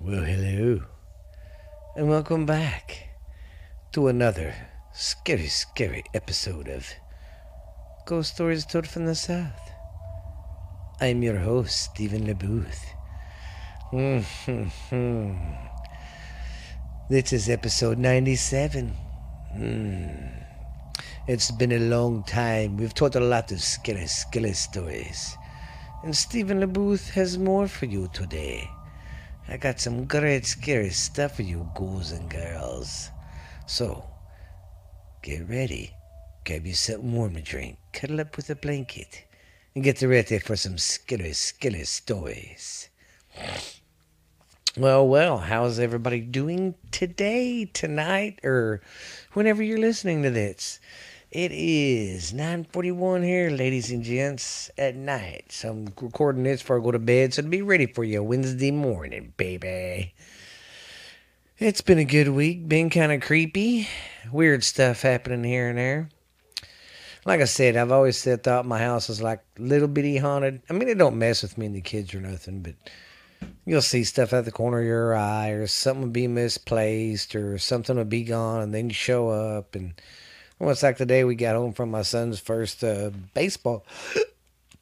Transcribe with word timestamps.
Well, 0.00 0.22
hello, 0.22 0.80
and 1.96 2.08
welcome 2.08 2.46
back 2.46 3.08
to 3.90 4.06
another 4.06 4.54
scary, 4.92 5.48
scary 5.48 6.04
episode 6.14 6.68
of 6.68 6.86
Ghost 8.06 8.34
Stories 8.34 8.64
Told 8.64 8.86
from 8.86 9.06
the 9.06 9.16
South. 9.16 9.72
I'm 11.00 11.24
your 11.24 11.38
host, 11.38 11.76
Stephen 11.76 12.28
LeBooth. 12.28 12.78
This 17.10 17.32
is 17.32 17.48
episode 17.48 17.98
97. 17.98 18.94
Mm. 19.56 20.44
It's 21.26 21.50
been 21.50 21.72
a 21.72 21.80
long 21.80 22.22
time. 22.22 22.76
We've 22.76 22.94
told 22.94 23.16
a 23.16 23.20
lot 23.20 23.50
of 23.50 23.60
scary, 23.60 24.06
scary 24.06 24.52
stories. 24.52 25.36
And 26.04 26.16
Stephen 26.16 26.60
LeBooth 26.60 27.10
has 27.10 27.36
more 27.36 27.66
for 27.66 27.86
you 27.86 28.08
today. 28.12 28.70
I 29.50 29.56
got 29.56 29.80
some 29.80 30.04
great 30.04 30.44
scary 30.44 30.90
stuff 30.90 31.36
for 31.36 31.42
you 31.42 31.70
ghouls 31.74 32.12
and 32.12 32.28
girls. 32.28 33.08
So, 33.66 34.04
get 35.22 35.48
ready. 35.48 35.94
Grab 36.44 36.66
you 36.66 36.74
something 36.74 37.14
warm 37.14 37.34
to 37.34 37.40
drink. 37.40 37.78
Cuddle 37.94 38.20
up 38.20 38.36
with 38.36 38.50
a 38.50 38.54
blanket. 38.54 39.24
And 39.74 39.82
get 39.82 40.02
ready 40.02 40.38
for 40.38 40.54
some 40.54 40.76
scary, 40.76 41.32
scary 41.32 41.84
stories. 41.84 42.90
Well, 44.76 45.08
well, 45.08 45.38
how's 45.38 45.78
everybody 45.78 46.20
doing 46.20 46.74
today, 46.90 47.64
tonight, 47.64 48.40
or 48.44 48.82
whenever 49.32 49.62
you're 49.62 49.78
listening 49.78 50.22
to 50.24 50.30
this? 50.30 50.78
It 51.30 51.52
is 51.52 52.32
9:41 52.32 53.22
here, 53.22 53.50
ladies 53.50 53.90
and 53.90 54.02
gents, 54.02 54.70
at 54.78 54.96
night. 54.96 55.52
So 55.52 55.68
I'm 55.68 55.92
recording 56.00 56.44
this 56.44 56.62
before 56.62 56.80
I 56.80 56.82
go 56.82 56.90
to 56.90 56.98
bed, 56.98 57.34
so 57.34 57.42
to 57.42 57.48
be 57.48 57.60
ready 57.60 57.84
for 57.84 58.02
you 58.02 58.22
Wednesday 58.22 58.70
morning, 58.70 59.34
baby. 59.36 60.14
It's 61.58 61.82
been 61.82 61.98
a 61.98 62.06
good 62.06 62.30
week, 62.30 62.66
been 62.66 62.88
kind 62.88 63.12
of 63.12 63.20
creepy, 63.20 63.86
weird 64.32 64.64
stuff 64.64 65.02
happening 65.02 65.44
here 65.44 65.68
and 65.68 65.76
there. 65.76 66.08
Like 67.26 67.42
I 67.42 67.44
said, 67.44 67.76
I've 67.76 67.92
always 67.92 68.16
said 68.16 68.42
thought 68.42 68.64
my 68.64 68.78
house 68.78 69.10
is 69.10 69.20
like 69.20 69.40
little 69.58 69.86
bitty 69.86 70.16
haunted. 70.16 70.62
I 70.70 70.72
mean, 70.72 70.88
it 70.88 70.96
don't 70.96 71.18
mess 71.18 71.42
with 71.42 71.58
me 71.58 71.66
and 71.66 71.76
the 71.76 71.82
kids 71.82 72.14
or 72.14 72.22
nothing, 72.22 72.62
but 72.62 72.74
you'll 73.66 73.82
see 73.82 74.04
stuff 74.04 74.32
out 74.32 74.46
the 74.46 74.50
corner 74.50 74.80
of 74.80 74.86
your 74.86 75.14
eye, 75.14 75.50
or 75.50 75.66
something 75.66 76.04
will 76.04 76.08
be 76.08 76.26
misplaced, 76.26 77.34
or 77.34 77.58
something 77.58 77.96
will 77.96 78.06
be 78.06 78.24
gone, 78.24 78.62
and 78.62 78.72
then 78.72 78.88
you 78.88 78.94
show 78.94 79.28
up 79.28 79.74
and 79.74 79.92
it's 80.60 80.82
like 80.82 80.98
the 80.98 81.06
day 81.06 81.24
we 81.24 81.34
got 81.34 81.56
home 81.56 81.72
from 81.72 81.90
my 81.90 82.02
son's 82.02 82.40
first 82.40 82.82
uh, 82.82 83.10
baseball. 83.34 83.84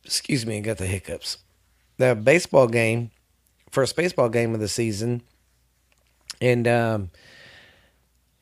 Excuse 0.05 0.47
me, 0.47 0.59
I 0.59 0.61
got 0.61 0.79
the 0.79 0.87
hiccups. 0.87 1.39
The 1.99 2.15
baseball 2.15 2.67
game, 2.69 3.11
first 3.71 3.97
baseball 3.97 4.29
game 4.29 4.55
of 4.55 4.61
the 4.61 4.69
season, 4.69 5.23
and 6.41 6.69
um, 6.69 7.11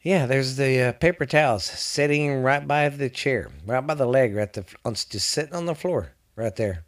yeah, 0.02 0.26
there's 0.26 0.56
the 0.56 0.80
uh, 0.80 0.92
paper 0.92 1.24
towels 1.24 1.64
sitting 1.64 2.42
right 2.42 2.66
by 2.66 2.88
the 2.88 3.08
chair, 3.08 3.50
right 3.66 3.84
by 3.84 3.94
the 3.94 4.06
leg, 4.06 4.34
right 4.34 4.52
the 4.52 4.64
on, 4.84 4.94
just 4.94 5.30
sitting 5.30 5.54
on 5.54 5.66
the 5.66 5.74
floor, 5.74 6.12
right 6.36 6.54
there. 6.56 6.84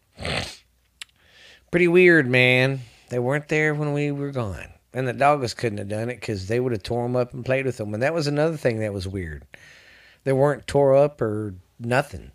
Pretty 1.71 1.89
weird, 1.89 2.29
man. 2.29 2.81
They 3.09 3.19
weren't 3.19 3.49
there 3.49 3.75
when 3.75 3.93
we 3.93 4.11
were 4.11 4.33
gone, 4.33 4.69
and 4.93 5.07
the 5.07 5.15
doggos 5.15 5.57
couldn't 5.57 5.79
have 5.79 5.89
done 5.89 6.11
it 6.11 6.21
because 6.21 6.49
they 6.49 6.59
would 6.59 6.73
have 6.73 6.83
tore 6.83 7.05
them 7.05 7.17
up 7.17 7.33
and 7.33 7.45
played 7.45 7.67
with 7.67 7.77
them. 7.77 7.95
And 7.95 8.03
that 8.03 8.15
was 8.15 8.27
another 8.27 8.57
thing 8.57 8.81
that 8.81 8.93
was 8.93 9.07
weird 9.07 9.45
they 10.27 10.33
weren't 10.33 10.67
tore 10.67 10.97
up 10.97 11.23
or 11.23 11.55
nothing. 11.79 12.33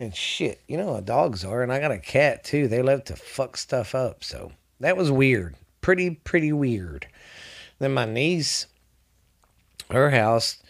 And 0.00 0.16
shit, 0.16 0.62
you 0.66 0.78
know 0.78 0.94
how 0.94 1.00
dogs 1.00 1.44
are, 1.44 1.62
and 1.62 1.70
I 1.70 1.78
got 1.78 1.92
a 1.92 1.98
cat 1.98 2.44
too. 2.44 2.66
They 2.66 2.80
love 2.80 3.04
to 3.04 3.14
fuck 3.14 3.58
stuff 3.58 3.94
up, 3.94 4.24
so 4.24 4.52
that 4.80 4.96
was 4.96 5.10
weird. 5.10 5.54
Pretty, 5.82 6.08
pretty 6.08 6.50
weird. 6.50 7.06
Then 7.78 7.92
my 7.92 8.06
niece, 8.06 8.68
her 9.90 10.10
house, 10.12 10.62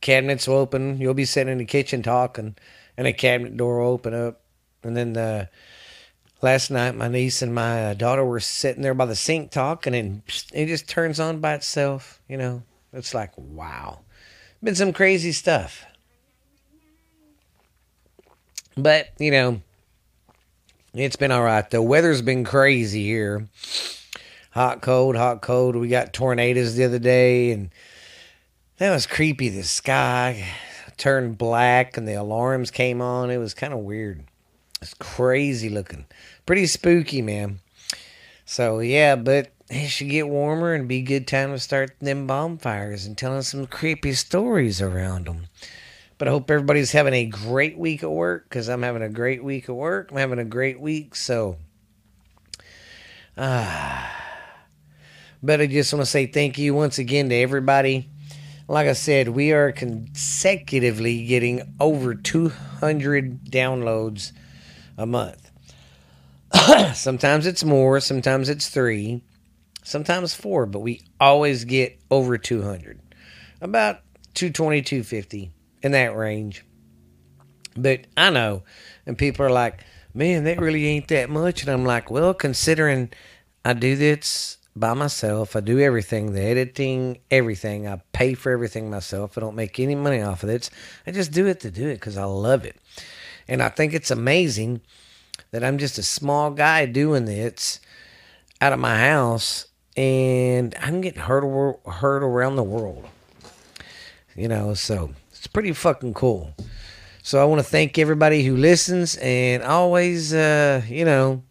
cabinets 0.00 0.48
will 0.48 0.56
open. 0.56 0.98
You'll 0.98 1.12
be 1.12 1.26
sitting 1.26 1.52
in 1.52 1.58
the 1.58 1.66
kitchen 1.66 2.02
talking, 2.02 2.56
and 2.96 3.06
a 3.06 3.12
cabinet 3.12 3.58
door 3.58 3.80
will 3.80 3.90
open 3.90 4.14
up. 4.14 4.40
And 4.82 4.96
then 4.96 5.12
the 5.12 5.50
last 6.40 6.70
night, 6.70 6.94
my 6.94 7.08
niece 7.08 7.42
and 7.42 7.54
my 7.54 7.92
daughter 7.92 8.24
were 8.24 8.40
sitting 8.40 8.82
there 8.82 8.94
by 8.94 9.04
the 9.04 9.14
sink 9.14 9.50
talking, 9.50 9.94
and 9.94 10.22
it 10.54 10.66
just 10.66 10.88
turns 10.88 11.20
on 11.20 11.40
by 11.40 11.52
itself. 11.52 12.22
You 12.30 12.38
know, 12.38 12.62
it's 12.94 13.12
like 13.12 13.36
wow 13.36 14.00
been 14.62 14.74
some 14.74 14.92
crazy 14.92 15.32
stuff. 15.32 15.84
But, 18.76 19.08
you 19.18 19.30
know, 19.30 19.60
it's 20.94 21.16
been 21.16 21.30
all 21.30 21.42
right. 21.42 21.68
The 21.68 21.82
weather's 21.82 22.22
been 22.22 22.44
crazy 22.44 23.04
here. 23.04 23.48
Hot, 24.52 24.82
cold, 24.82 25.16
hot, 25.16 25.42
cold. 25.42 25.76
We 25.76 25.88
got 25.88 26.12
tornadoes 26.12 26.74
the 26.74 26.84
other 26.84 26.98
day, 26.98 27.52
and 27.52 27.70
that 28.78 28.90
was 28.90 29.06
creepy. 29.06 29.48
The 29.48 29.62
sky 29.62 30.46
turned 30.96 31.38
black, 31.38 31.96
and 31.96 32.06
the 32.06 32.14
alarms 32.14 32.70
came 32.70 33.00
on. 33.00 33.30
It 33.30 33.38
was 33.38 33.54
kind 33.54 33.72
of 33.72 33.80
weird. 33.80 34.24
It's 34.80 34.94
crazy 34.94 35.68
looking. 35.68 36.06
Pretty 36.44 36.66
spooky, 36.66 37.22
man. 37.22 37.60
So, 38.44 38.80
yeah, 38.80 39.16
but 39.16 39.52
it 39.70 39.88
should 39.88 40.10
get 40.10 40.28
warmer 40.28 40.74
and 40.74 40.88
be 40.88 41.00
good 41.00 41.26
time 41.26 41.52
to 41.52 41.58
start 41.58 41.96
them 42.00 42.26
bonfires 42.26 43.06
and 43.06 43.16
telling 43.16 43.42
some 43.42 43.66
creepy 43.66 44.12
stories 44.12 44.82
around 44.82 45.26
them. 45.26 45.46
But 46.22 46.28
I 46.28 46.30
hope 46.30 46.52
everybody's 46.52 46.92
having 46.92 47.14
a 47.14 47.24
great 47.24 47.76
week 47.76 48.04
at 48.04 48.10
work 48.12 48.44
because 48.44 48.68
I'm 48.68 48.84
having 48.84 49.02
a 49.02 49.08
great 49.08 49.42
week 49.42 49.68
at 49.68 49.74
work. 49.74 50.12
I'm 50.12 50.18
having 50.18 50.38
a 50.38 50.44
great 50.44 50.78
week, 50.78 51.16
so. 51.16 51.56
But 53.36 55.60
I 55.60 55.66
just 55.66 55.92
want 55.92 56.04
to 56.04 56.08
say 56.08 56.26
thank 56.26 56.58
you 56.58 56.76
once 56.76 56.98
again 56.98 57.28
to 57.30 57.34
everybody. 57.34 58.08
Like 58.68 58.86
I 58.86 58.92
said, 58.92 59.30
we 59.30 59.50
are 59.50 59.72
consecutively 59.72 61.26
getting 61.26 61.74
over 61.80 62.14
200 62.14 63.46
downloads 63.46 64.30
a 64.96 65.06
month. 65.06 65.50
sometimes 66.94 67.48
it's 67.48 67.64
more, 67.64 67.98
sometimes 67.98 68.48
it's 68.48 68.68
three 68.68 69.24
sometimes 69.82 70.34
four, 70.34 70.66
but 70.66 70.78
we 70.78 71.02
always 71.18 71.64
get 71.64 71.98
over 72.12 72.38
200. 72.38 73.00
About 73.60 74.02
220, 74.34 74.82
250 74.82 75.50
in 75.82 75.92
that 75.92 76.16
range. 76.16 76.64
But 77.76 78.06
I 78.16 78.30
know, 78.30 78.62
and 79.06 79.16
people 79.16 79.46
are 79.46 79.50
like, 79.50 79.84
man, 80.14 80.44
that 80.44 80.60
really 80.60 80.86
ain't 80.86 81.08
that 81.08 81.30
much. 81.30 81.62
And 81.62 81.70
I'm 81.70 81.84
like, 81.84 82.10
well, 82.10 82.34
considering 82.34 83.10
I 83.64 83.72
do 83.72 83.96
this 83.96 84.58
by 84.74 84.94
myself, 84.94 85.56
I 85.56 85.60
do 85.60 85.78
everything 85.80 86.32
the 86.32 86.42
editing, 86.42 87.18
everything. 87.30 87.88
I 87.88 88.02
pay 88.12 88.34
for 88.34 88.52
everything 88.52 88.90
myself. 88.90 89.36
I 89.36 89.40
don't 89.40 89.56
make 89.56 89.78
any 89.80 89.94
money 89.94 90.20
off 90.20 90.42
of 90.42 90.50
it. 90.50 90.70
I 91.06 91.10
just 91.10 91.32
do 91.32 91.46
it 91.46 91.60
to 91.60 91.70
do 91.70 91.88
it 91.88 91.94
because 91.94 92.16
I 92.16 92.24
love 92.24 92.64
it. 92.64 92.76
And 93.48 93.62
I 93.62 93.68
think 93.68 93.92
it's 93.92 94.10
amazing 94.10 94.82
that 95.50 95.64
I'm 95.64 95.78
just 95.78 95.98
a 95.98 96.02
small 96.02 96.50
guy 96.50 96.86
doing 96.86 97.24
this 97.24 97.80
out 98.60 98.72
of 98.72 98.78
my 98.78 98.98
house 98.98 99.66
and 99.96 100.74
I'm 100.80 101.00
getting 101.00 101.20
heard 101.20 101.44
heard 101.86 102.22
around 102.22 102.56
the 102.56 102.62
world. 102.62 103.06
You 104.34 104.48
know, 104.48 104.72
so 104.72 105.10
pretty 105.52 105.72
fucking 105.72 106.14
cool. 106.14 106.54
So 107.22 107.40
I 107.40 107.44
want 107.44 107.60
to 107.60 107.66
thank 107.66 107.98
everybody 107.98 108.44
who 108.44 108.56
listens 108.56 109.16
and 109.16 109.62
always, 109.62 110.34
uh, 110.34 110.82
you 110.88 111.04
know, 111.04 111.42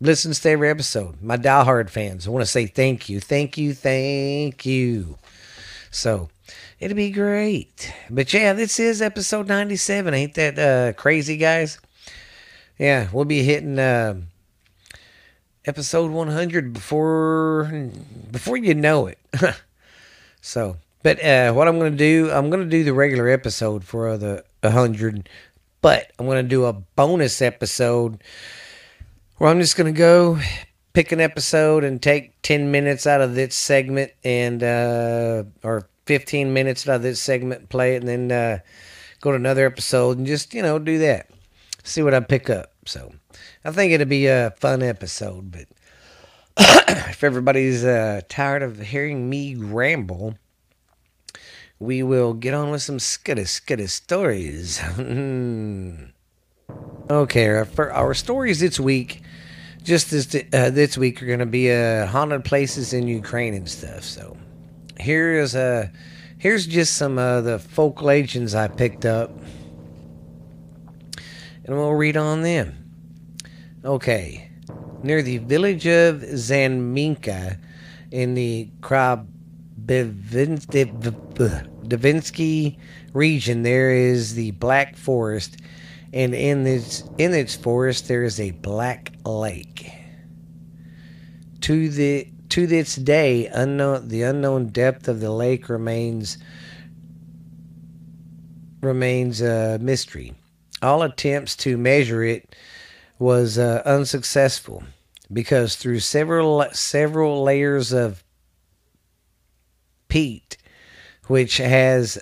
listens 0.00 0.40
to 0.40 0.50
every 0.50 0.70
episode. 0.70 1.20
My 1.22 1.36
diehard 1.36 1.90
fans, 1.90 2.26
I 2.26 2.30
want 2.30 2.42
to 2.42 2.50
say 2.50 2.66
thank 2.66 3.08
you, 3.08 3.20
thank 3.20 3.58
you, 3.58 3.74
thank 3.74 4.64
you. 4.64 5.18
So 5.90 6.30
it'll 6.78 6.96
be 6.96 7.10
great. 7.10 7.92
But 8.08 8.32
yeah, 8.32 8.54
this 8.54 8.80
is 8.80 9.02
episode 9.02 9.48
97. 9.48 10.14
Ain't 10.14 10.34
that 10.34 10.58
uh, 10.58 10.92
crazy, 10.94 11.36
guys? 11.36 11.78
Yeah, 12.78 13.08
we'll 13.12 13.26
be 13.26 13.42
hitting. 13.42 13.78
Uh, 13.78 14.22
episode 15.66 16.10
100 16.10 16.72
before 16.72 17.70
before 18.30 18.56
you 18.56 18.74
know 18.74 19.06
it. 19.06 19.18
so, 20.40 20.76
but 21.02 21.22
uh, 21.24 21.52
what 21.52 21.68
I'm 21.68 21.78
going 21.78 21.92
to 21.92 21.98
do, 21.98 22.30
I'm 22.30 22.50
going 22.50 22.62
to 22.62 22.68
do 22.68 22.84
the 22.84 22.92
regular 22.92 23.28
episode 23.28 23.84
for 23.84 24.16
the 24.18 24.44
100, 24.60 25.28
but 25.80 26.10
I'm 26.18 26.26
going 26.26 26.42
to 26.42 26.48
do 26.48 26.66
a 26.66 26.72
bonus 26.72 27.40
episode 27.40 28.22
where 29.38 29.50
I'm 29.50 29.60
just 29.60 29.76
going 29.76 29.92
to 29.92 29.98
go 29.98 30.38
pick 30.92 31.12
an 31.12 31.20
episode 31.20 31.84
and 31.84 32.02
take 32.02 32.40
10 32.42 32.70
minutes 32.70 33.06
out 33.06 33.20
of 33.20 33.34
this 33.34 33.54
segment 33.54 34.12
and 34.24 34.62
uh, 34.62 35.44
or 35.62 35.88
15 36.06 36.52
minutes 36.52 36.88
out 36.88 36.96
of 36.96 37.02
this 37.02 37.20
segment, 37.20 37.68
play 37.68 37.94
it, 37.94 38.02
and 38.02 38.08
then 38.08 38.32
uh, 38.32 38.58
go 39.20 39.30
to 39.30 39.36
another 39.36 39.66
episode 39.66 40.18
and 40.18 40.26
just 40.26 40.54
you 40.54 40.62
know 40.62 40.78
do 40.78 40.98
that. 40.98 41.30
See 41.84 42.02
what 42.02 42.14
I 42.14 42.20
pick 42.20 42.50
up. 42.50 42.72
So 42.84 43.12
I 43.64 43.70
think 43.70 43.92
it'll 43.92 44.06
be 44.06 44.26
a 44.26 44.52
fun 44.58 44.82
episode. 44.82 45.50
But 45.50 45.66
if 46.58 47.24
everybody's 47.24 47.84
uh, 47.84 48.22
tired 48.28 48.62
of 48.62 48.80
hearing 48.80 49.30
me 49.30 49.54
ramble, 49.54 50.36
we 51.80 52.04
will 52.04 52.34
get 52.34 52.54
on 52.54 52.70
with 52.70 52.82
some 52.82 52.98
skitty 52.98 53.46
skitty 53.46 53.88
stories. 53.88 54.80
okay, 57.10 57.64
for 57.64 57.92
our 57.92 58.14
stories 58.14 58.60
this 58.60 58.78
week 58.78 59.22
just 59.82 60.10
this 60.10 60.34
uh, 60.52 60.70
this 60.70 60.98
week 60.98 61.22
are 61.22 61.26
going 61.26 61.38
to 61.38 61.46
be 61.46 61.70
uh, 61.70 62.06
haunted 62.06 62.44
places 62.44 62.92
in 62.92 63.08
Ukraine 63.08 63.54
and 63.54 63.68
stuff. 63.68 64.02
So 64.02 64.36
here 64.98 65.34
is 65.34 65.54
a 65.54 65.90
here's 66.38 66.66
just 66.66 66.96
some 66.96 67.18
of 67.18 67.44
the 67.44 67.58
folk 67.58 68.02
legends 68.02 68.54
I 68.54 68.68
picked 68.68 69.04
up, 69.04 69.30
and 71.64 71.76
we'll 71.76 71.94
read 71.94 72.16
on 72.16 72.42
them. 72.42 72.76
Okay, 73.84 74.50
near 75.02 75.22
the 75.22 75.38
village 75.38 75.86
of 75.86 76.16
Zanminka 76.16 77.58
in 78.10 78.34
the 78.34 78.68
Krabevinsky 81.88 82.76
region, 83.12 83.62
there 83.62 83.90
is 83.90 84.34
the 84.34 84.52
Black 84.52 84.96
Forest 84.96 85.56
and 86.12 86.34
in 86.34 86.66
its 86.66 87.04
in 87.18 87.34
its 87.34 87.54
forest 87.54 88.08
there 88.08 88.24
is 88.24 88.40
a 88.40 88.50
black 88.50 89.12
lake. 89.24 89.92
To 91.62 91.88
the 91.88 92.28
to 92.48 92.66
this 92.66 92.96
day, 92.96 93.46
unknown 93.46 94.08
the 94.08 94.22
unknown 94.22 94.68
depth 94.68 95.08
of 95.08 95.20
the 95.20 95.30
lake 95.30 95.68
remains 95.68 96.38
remains 98.80 99.40
a 99.40 99.78
mystery. 99.80 100.34
All 100.82 101.02
attempts 101.02 101.54
to 101.56 101.76
measure 101.76 102.24
it 102.24 102.56
was 103.18 103.58
uh, 103.58 103.82
unsuccessful 103.84 104.82
because 105.32 105.76
through 105.76 106.00
several 106.00 106.64
several 106.72 107.42
layers 107.42 107.92
of 107.92 108.24
peat, 110.10 110.58
which 111.28 111.56
has 111.56 112.18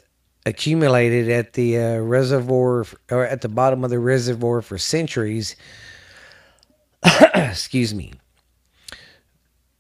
accumulated 0.47 1.29
at 1.29 1.55
the 1.55 1.79
uh, 1.79 1.99
reservoir 1.99 2.87
or 3.11 3.25
at 3.25 3.41
the 3.41 3.49
bottom 3.49 3.85
of 3.85 3.91
the 3.91 3.99
reservoir 3.99 4.63
for 4.63 4.79
centuries. 4.79 5.57
Excuse 7.35 7.95
me. 7.95 8.13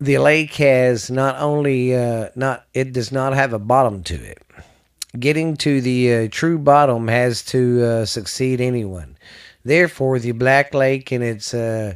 The 0.01 0.19
lake 0.19 0.55
has 0.55 1.11
not 1.11 1.41
only 1.41 1.95
uh, 1.95 2.29
not 2.37 2.67
it 2.75 2.93
does 2.93 3.11
not 3.11 3.35
have 3.35 3.53
a 3.53 3.59
bottom 3.59 4.03
to 4.05 4.15
it. 4.15 4.43
Getting 5.19 5.57
to 5.59 5.81
the 5.81 6.15
uh, 6.15 6.29
true 6.31 6.59
bottom 6.59 7.09
has 7.09 7.43
to 7.47 7.83
uh, 7.83 8.05
succeed 8.05 8.61
anyone. 8.61 9.17
Therefore, 9.65 10.19
the 10.19 10.33
Black 10.33 10.73
Lake 10.73 11.11
and 11.11 11.25
its 11.25 11.53
uh, 11.53 11.95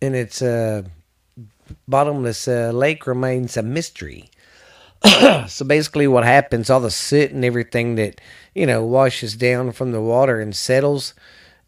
in 0.00 0.14
its 0.14 0.40
uh, 0.40 0.82
bottomless 1.86 2.46
lake 2.46 3.06
remains 3.06 3.56
a 3.56 3.62
mystery 3.62 4.30
so 5.46 5.64
basically, 5.64 6.08
what 6.08 6.24
happens, 6.24 6.70
all 6.70 6.80
the 6.80 6.90
soot 6.90 7.30
and 7.30 7.44
everything 7.44 7.94
that, 7.94 8.20
you 8.54 8.66
know, 8.66 8.84
washes 8.84 9.36
down 9.36 9.72
from 9.72 9.92
the 9.92 10.00
water 10.00 10.40
and 10.40 10.56
settles, 10.56 11.14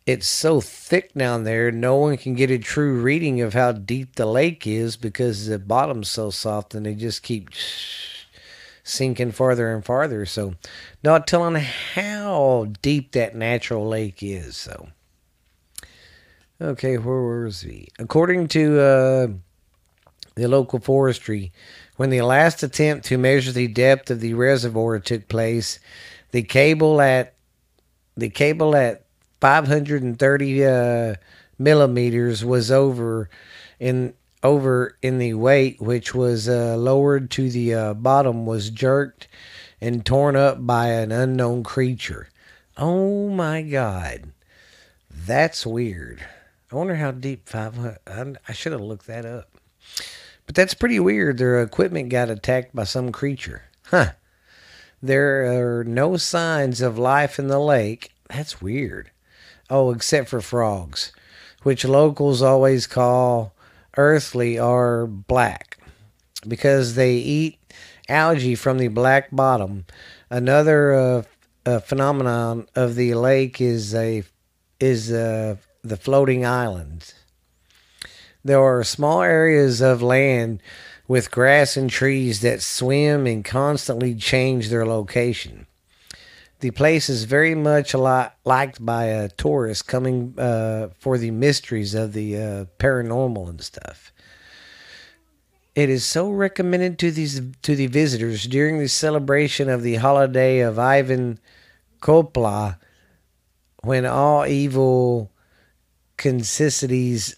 it's 0.05 0.27
so 0.27 0.61
thick 0.61 1.13
down 1.15 1.45
there, 1.45 1.71
no 1.71 1.95
one 1.97 2.17
can 2.17 2.35
get 2.35 2.51
a 2.51 2.59
true 2.59 3.01
reading 3.01 3.41
of 3.41 3.55
how 3.55 3.71
deep 3.71 4.17
the 4.17 4.27
lake 4.27 4.67
is 4.67 4.97
because 4.97 5.47
the 5.47 5.59
bottom's 5.59 6.11
so 6.11 6.31
soft 6.31 6.75
and 6.75 6.87
they 6.87 6.95
just 6.95 7.23
keep 7.23 7.51
sinking 8.83 9.31
farther 9.31 9.73
and 9.73 9.85
farther. 9.85 10.27
So, 10.27 10.55
not 11.05 11.29
telling 11.29 11.55
how 11.55 12.73
deep 12.83 13.13
that 13.13 13.37
natural 13.37 13.87
lake 13.87 14.23
is. 14.23 14.57
So, 14.57 14.89
okay, 16.61 16.99
where 16.99 17.45
was 17.45 17.65
we? 17.65 17.89
According 18.01 18.49
to 18.49 18.81
uh, 18.81 19.29
the 20.41 20.49
local 20.49 20.81
forestry, 20.81 21.53
when 21.97 22.11
the 22.11 22.23
last 22.23 22.63
attempt 22.63 23.05
to 23.07 23.19
measure 23.19 23.53
the 23.53 23.69
depth 23.69 24.11
of 24.11 24.21
the 24.21 24.35
reservoir 24.35 24.99
took 24.99 25.29
place, 25.29 25.79
the 26.31 26.43
cable 26.43 27.01
at 27.01 27.35
the 28.17 28.31
cable 28.31 28.75
at 28.75 29.05
530 29.41 30.65
uh, 30.65 31.15
millimeters 31.59 32.45
was 32.45 32.71
over 32.71 33.29
in 33.79 34.15
over 34.43 34.97
in 35.03 35.19
the 35.19 35.35
weight, 35.35 35.81
which 35.81 36.15
was 36.15 36.49
uh, 36.49 36.77
lowered 36.77 37.31
to 37.33 37.51
the 37.51 37.75
uh, 37.75 37.95
bottom, 37.95 38.47
was 38.47 38.71
jerked 38.71 39.29
and 39.81 40.05
torn 40.05 40.37
up 40.37 40.67
by 40.67 40.89
an 40.89 41.13
unknown 41.13 41.63
creature. 41.63 42.29
Oh 42.79 43.29
my 43.29 43.61
God, 43.61 44.33
that's 45.11 45.67
weird. 45.67 46.25
I 46.73 46.77
wonder 46.77 46.95
how 46.95 47.11
deep 47.11 47.49
500. 47.49 47.99
I, 48.07 48.35
I 48.49 48.53
should 48.53 48.73
have 48.73 48.81
looked 48.81 49.07
that 49.07 49.27
up. 49.27 49.51
But 50.51 50.57
that's 50.57 50.75
pretty 50.75 50.99
weird. 50.99 51.39
Their 51.39 51.63
equipment 51.63 52.09
got 52.09 52.29
attacked 52.29 52.75
by 52.75 52.83
some 52.83 53.13
creature. 53.13 53.67
Huh. 53.85 54.15
There 55.01 55.79
are 55.79 55.85
no 55.85 56.17
signs 56.17 56.81
of 56.81 56.99
life 56.99 57.39
in 57.39 57.47
the 57.47 57.61
lake. 57.61 58.11
That's 58.29 58.61
weird. 58.61 59.13
Oh, 59.71 59.93
except 59.93 60.29
for 60.29 60.41
frogs, 60.41 61.13
which 61.63 61.85
locals 61.85 62.43
always 62.43 62.89
call 62.89 63.55
earthly 63.97 64.59
or 64.59 65.07
black 65.07 65.79
because 66.49 66.97
they 66.97 67.15
eat 67.15 67.61
algae 68.09 68.57
from 68.57 68.79
the 68.79 68.89
black 68.89 69.29
bottom. 69.31 69.85
Another 70.31 71.25
uh, 71.65 71.79
phenomenon 71.79 72.67
of 72.75 72.97
the 72.97 73.15
lake 73.15 73.61
is 73.61 73.95
a 73.95 74.25
is 74.81 75.13
uh, 75.13 75.55
the 75.85 75.97
floating 75.97 76.45
islands. 76.45 77.15
There 78.45 78.63
are 78.63 78.85
small 78.85 79.23
areas 79.23 79.81
of 79.81 80.03
land 80.03 80.63
with 81.07 81.31
grass 81.31 81.77
and 81.77 81.91
trees 81.91 82.41
that 82.41 82.63
swim 82.63 83.27
and 83.27 83.45
constantly 83.45 84.15
change 84.15 84.69
their 84.69 84.87
location. 84.87 85.67
The 86.61 86.71
place 86.71 87.09
is 87.09 87.25
very 87.25 87.55
much 87.55 87.95
a 87.95 87.99
lot 87.99 88.37
liked 88.45 88.85
by 88.85 89.13
uh, 89.13 89.29
tourists 89.37 89.83
coming 89.83 90.35
uh, 90.39 90.89
for 90.99 91.19
the 91.19 91.31
mysteries 91.31 91.95
of 91.95 92.13
the 92.13 92.37
uh, 92.37 92.65
paranormal 92.79 93.49
and 93.49 93.61
stuff. 93.61 94.13
It 95.75 95.89
is 95.89 96.05
so 96.05 96.31
recommended 96.31 96.99
to 96.99 97.11
these 97.11 97.41
to 97.63 97.75
the 97.75 97.87
visitors 97.87 98.45
during 98.45 98.79
the 98.79 98.89
celebration 98.89 99.69
of 99.71 99.83
the 99.83 99.97
holiday 99.97 100.61
of 100.61 100.79
Ivan 100.79 101.39
Kopla, 102.03 102.77
when 103.83 104.05
all 104.05 104.47
evil 104.47 105.31
consistencies 106.19 107.37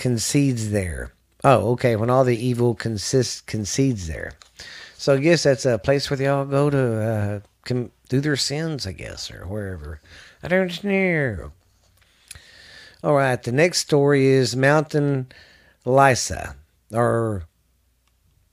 concedes 0.00 0.70
there. 0.70 1.12
Oh, 1.44 1.72
okay. 1.72 1.94
When 1.94 2.10
all 2.10 2.24
the 2.24 2.36
evil 2.36 2.74
consists 2.74 3.42
concedes 3.42 4.08
there. 4.08 4.32
So 4.96 5.14
I 5.14 5.18
guess 5.18 5.44
that's 5.44 5.64
a 5.64 5.78
place 5.78 6.10
where 6.10 6.16
they 6.16 6.26
all 6.26 6.44
go 6.44 6.70
to 6.70 7.02
uh, 7.02 7.40
com- 7.64 7.92
do 8.08 8.20
their 8.20 8.36
sins, 8.36 8.86
I 8.86 8.92
guess, 8.92 9.30
or 9.30 9.46
wherever. 9.46 10.00
I 10.42 10.48
don't 10.48 10.82
know. 10.82 11.52
All 13.04 13.14
right. 13.14 13.42
The 13.42 13.52
next 13.52 13.80
story 13.80 14.26
is 14.26 14.56
Mountain 14.56 15.32
Lysa, 15.86 16.54
or 16.92 17.44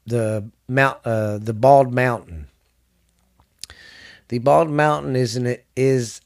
the 0.06 0.50
mount, 0.68 1.00
uh, 1.06 1.38
the 1.38 1.54
Bald 1.54 1.94
Mountain. 1.94 2.48
The 4.27 4.39
Bald 4.39 4.70
Mountain 4.70 5.16
is 5.16 5.38
an 5.38 5.58
is 5.75 6.22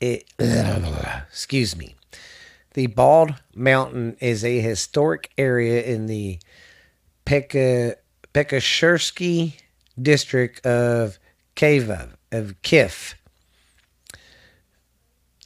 it. 0.00 0.24
excuse 1.28 1.76
me. 1.76 1.95
The 2.76 2.88
Bald 2.88 3.36
Mountain 3.54 4.18
is 4.20 4.44
a 4.44 4.60
historic 4.60 5.30
area 5.38 5.82
in 5.82 6.04
the 6.04 6.38
Peka, 7.24 7.94
district 10.02 10.66
of 10.66 11.18
Kiev, 11.54 11.88
of 12.30 12.54
Kif. 12.60 13.14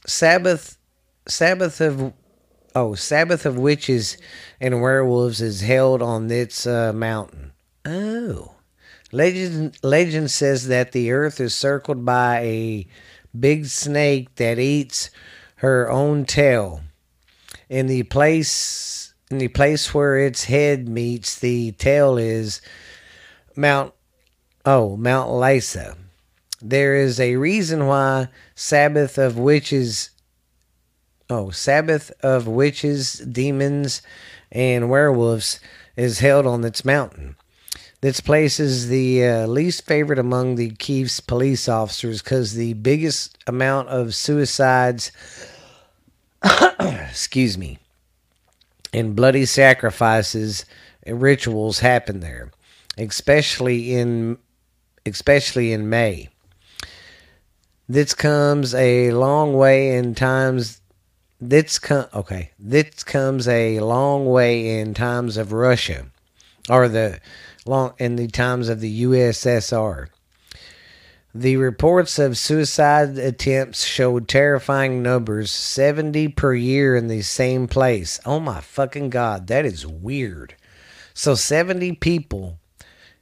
Sabbath 0.05 0.77
Sabbath 1.25 1.79
of 1.79 2.11
oh 2.75 2.95
Sabbath 2.95 3.45
of 3.45 3.57
witches 3.57 4.17
and 4.59 4.81
werewolves 4.81 5.39
is 5.39 5.61
held 5.61 6.01
on 6.01 6.27
this 6.27 6.67
uh, 6.67 6.91
mountain. 6.91 7.53
Oh, 7.85 8.55
legend 9.13 9.77
legend 9.81 10.31
says 10.31 10.67
that 10.67 10.91
the 10.91 11.13
earth 11.13 11.39
is 11.39 11.55
circled 11.55 12.03
by 12.03 12.39
a 12.39 12.87
big 13.39 13.67
snake 13.67 14.35
that 14.35 14.59
eats 14.59 15.09
her 15.55 15.89
own 15.89 16.25
tail 16.25 16.81
in 17.71 17.87
the 17.87 18.03
place 18.03 19.13
in 19.31 19.37
the 19.37 19.47
place 19.47 19.93
where 19.93 20.17
its 20.17 20.43
head 20.43 20.89
meets 20.89 21.39
the 21.39 21.71
tail 21.71 22.17
is 22.17 22.61
Mount 23.55 23.93
oh 24.65 24.97
Mount 24.97 25.29
Lysa. 25.29 25.95
There 26.61 26.95
is 26.95 27.17
a 27.17 27.37
reason 27.37 27.87
why 27.87 28.27
Sabbath 28.55 29.17
of 29.17 29.39
witches 29.39 30.09
oh 31.29 31.49
Sabbath 31.51 32.11
of 32.21 32.45
witches, 32.45 33.13
demons, 33.13 34.01
and 34.51 34.89
werewolves 34.89 35.61
is 35.95 36.19
held 36.19 36.45
on 36.45 36.65
its 36.65 36.83
mountain. 36.83 37.37
This 38.01 38.19
place 38.19 38.59
is 38.59 38.89
the 38.89 39.25
uh, 39.25 39.47
least 39.47 39.85
favorite 39.85 40.19
among 40.19 40.55
the 40.55 40.71
Kiev's 40.71 41.21
police 41.21 41.69
officers 41.69 42.21
because 42.21 42.53
the 42.53 42.73
biggest 42.73 43.37
amount 43.47 43.87
of 43.87 44.13
suicides 44.13 45.13
excuse 46.79 47.57
me, 47.57 47.77
and 48.93 49.15
bloody 49.15 49.45
sacrifices 49.45 50.65
and 51.03 51.21
rituals 51.21 51.79
happen 51.79 52.19
there, 52.19 52.51
especially 52.97 53.93
in 53.93 54.37
especially 55.05 55.71
in 55.71 55.89
May. 55.89 56.29
This 57.89 58.13
comes 58.13 58.73
a 58.73 59.11
long 59.11 59.53
way 59.53 59.95
in 59.95 60.15
times 60.15 60.81
this 61.41 61.79
com- 61.79 62.07
okay. 62.13 62.51
This 62.59 63.03
comes 63.03 63.47
a 63.47 63.79
long 63.79 64.27
way 64.27 64.79
in 64.79 64.93
times 64.93 65.37
of 65.37 65.51
Russia, 65.51 66.05
or 66.69 66.87
the 66.87 67.19
long 67.65 67.93
in 67.97 68.15
the 68.15 68.27
times 68.27 68.69
of 68.69 68.79
the 68.79 69.03
USSR. 69.03 70.07
The 71.33 71.55
reports 71.55 72.19
of 72.19 72.37
suicide 72.37 73.17
attempts 73.17 73.85
showed 73.85 74.27
terrifying 74.27 75.01
numbers 75.01 75.49
70 75.49 76.27
per 76.29 76.53
year 76.53 76.97
in 76.97 77.07
the 77.07 77.21
same 77.21 77.69
place. 77.69 78.19
Oh 78.25 78.41
my 78.41 78.59
fucking 78.59 79.11
god, 79.11 79.47
that 79.47 79.65
is 79.65 79.87
weird. 79.87 80.55
So 81.13 81.35
70 81.35 81.93
people 81.93 82.59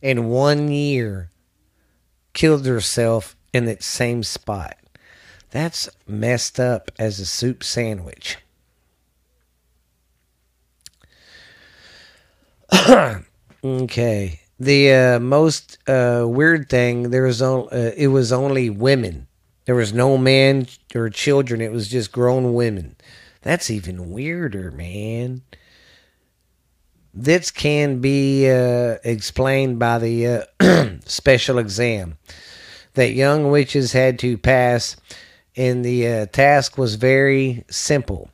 in 0.02 0.26
one 0.30 0.72
year 0.72 1.30
killed 2.34 2.64
themselves 2.64 3.36
in 3.54 3.66
that 3.66 3.84
same 3.84 4.24
spot. 4.24 4.76
That's 5.52 5.88
messed 6.08 6.60
up 6.60 6.92
as 6.98 7.20
a 7.20 7.28
soup 7.28 7.64
sandwich. 7.64 8.38
okay. 13.64 14.42
The 14.60 14.92
uh, 14.92 15.20
most 15.20 15.78
uh, 15.88 16.26
weird 16.28 16.70
thing 16.70 17.12
there 17.12 17.24
was 17.24 17.42
on, 17.42 17.70
uh, 17.72 17.92
it 17.96 18.08
was 18.08 18.34
only 18.34 18.70
women. 18.70 19.28
There 19.66 19.76
was 19.76 19.94
no 19.94 20.18
men 20.18 20.68
or 20.94 21.10
children. 21.10 21.62
It 21.62 21.72
was 21.72 21.88
just 21.88 22.12
grown 22.12 22.54
women. 22.54 22.98
That's 23.42 23.70
even 23.70 24.12
weirder, 24.12 24.72
man. 24.72 25.44
This 27.14 27.52
can 27.52 28.02
be 28.02 28.50
uh, 28.50 28.98
explained 29.04 29.80
by 29.80 29.98
the 30.00 30.46
uh, 30.60 30.90
special 31.06 31.58
exam 31.58 32.18
that 32.96 33.14
young 33.14 33.50
witches 33.50 33.94
had 33.94 34.20
to 34.20 34.38
pass, 34.38 34.98
and 35.56 35.86
the 35.86 36.08
uh, 36.08 36.26
task 36.28 36.78
was 36.78 36.96
very 36.96 37.64
simple. 37.70 38.30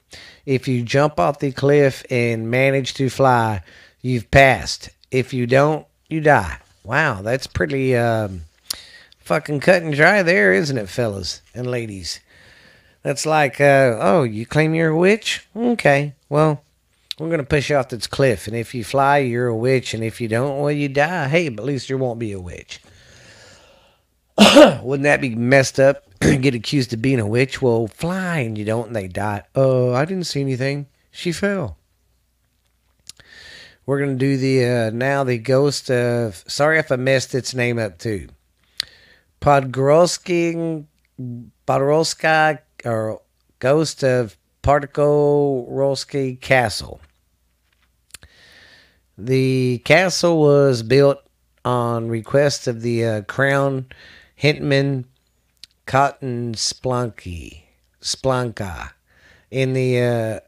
If 0.46 0.68
you 0.68 0.82
jump 0.84 1.20
off 1.20 1.40
the 1.40 1.52
cliff 1.52 2.04
and 2.10 2.50
manage 2.50 2.96
to 2.96 3.10
fly, 3.10 3.62
you've 4.02 4.32
passed. 4.32 4.90
If 5.12 5.34
you 5.34 5.48
don't, 5.48 5.86
you 6.16 6.22
die. 6.22 6.58
Wow, 6.84 7.22
that's 7.22 7.46
pretty 7.46 7.96
um, 7.96 8.42
fucking 9.20 9.60
cut 9.60 9.84
and 9.84 9.94
dry 9.94 10.24
there, 10.24 10.54
isn't 10.54 10.78
it, 10.78 10.88
fellas 10.88 11.42
and 11.54 11.68
ladies? 11.68 12.22
That's 13.04 13.26
like, 13.26 13.60
uh, 13.60 13.98
oh, 14.00 14.24
you 14.24 14.46
claim 14.46 14.74
you're 14.74 14.92
a 14.92 14.98
witch? 14.98 15.46
Okay, 15.56 16.14
well, 16.30 16.64
we're 17.20 17.28
going 17.28 17.40
to 17.40 17.46
push 17.46 17.70
you 17.70 17.76
off 17.76 17.90
this 17.90 18.08
cliff, 18.08 18.48
and 18.48 18.56
if 18.56 18.74
you 18.74 18.84
fly, 18.84 19.18
you're 19.18 19.48
a 19.48 19.56
witch, 19.56 19.94
and 19.94 20.04
if 20.04 20.22
you 20.22 20.28
don't, 20.28 20.60
well, 20.60 20.72
you 20.72 20.88
die. 20.90 21.28
Hey, 21.28 21.50
but 21.50 21.64
at 21.64 21.68
least 21.68 21.90
you 21.90 21.98
won't 21.98 22.20
be 22.20 22.32
a 22.32 22.40
witch. 22.40 22.82
Wouldn't 24.56 25.04
that 25.04 25.22
be 25.22 25.36
messed 25.36 25.80
up? 25.80 26.04
Get 26.20 26.56
accused 26.56 26.94
of 26.94 27.02
being 27.02 27.20
a 27.20 27.28
witch? 27.28 27.62
Well, 27.62 27.88
fly, 27.88 28.40
and 28.40 28.58
you 28.58 28.64
don't, 28.64 28.88
and 28.88 28.96
they 28.96 29.08
die. 29.08 29.44
Oh, 29.54 29.94
I 29.94 30.06
didn't 30.06 30.28
see 30.28 30.42
anything. 30.42 30.88
She 31.12 31.32
fell. 31.32 31.78
We're 33.86 34.00
going 34.00 34.18
to 34.18 34.26
do 34.26 34.38
the 34.38 34.66
uh, 34.66 34.90
now 34.92 35.24
the 35.24 35.38
ghost 35.38 35.92
of. 35.92 36.44
Sorry 36.48 36.80
if 36.80 36.92
I 36.92 36.96
messed 36.96 37.36
its 37.36 37.54
name 37.54 37.78
up 37.78 38.00
too. 38.00 38.28
Podgorski, 39.42 40.86
Podgorska, 41.68 42.60
or 42.84 43.22
Ghost 43.60 44.04
of 44.04 44.38
Podgorski 44.64 46.42
Castle. 46.42 47.00
The 49.18 49.82
castle 49.86 50.40
was 50.40 50.82
built 50.82 51.20
on 51.64 52.10
request 52.10 52.68
of 52.68 52.82
the 52.82 53.06
uh, 53.06 53.22
Crown 53.24 53.86
Hintman 54.42 55.06
Cotton 55.86 56.54
Splunky 56.54 57.62
Splanka 58.02 58.92
in 59.52 59.74
the 59.74 60.02
uh, 60.02 60.40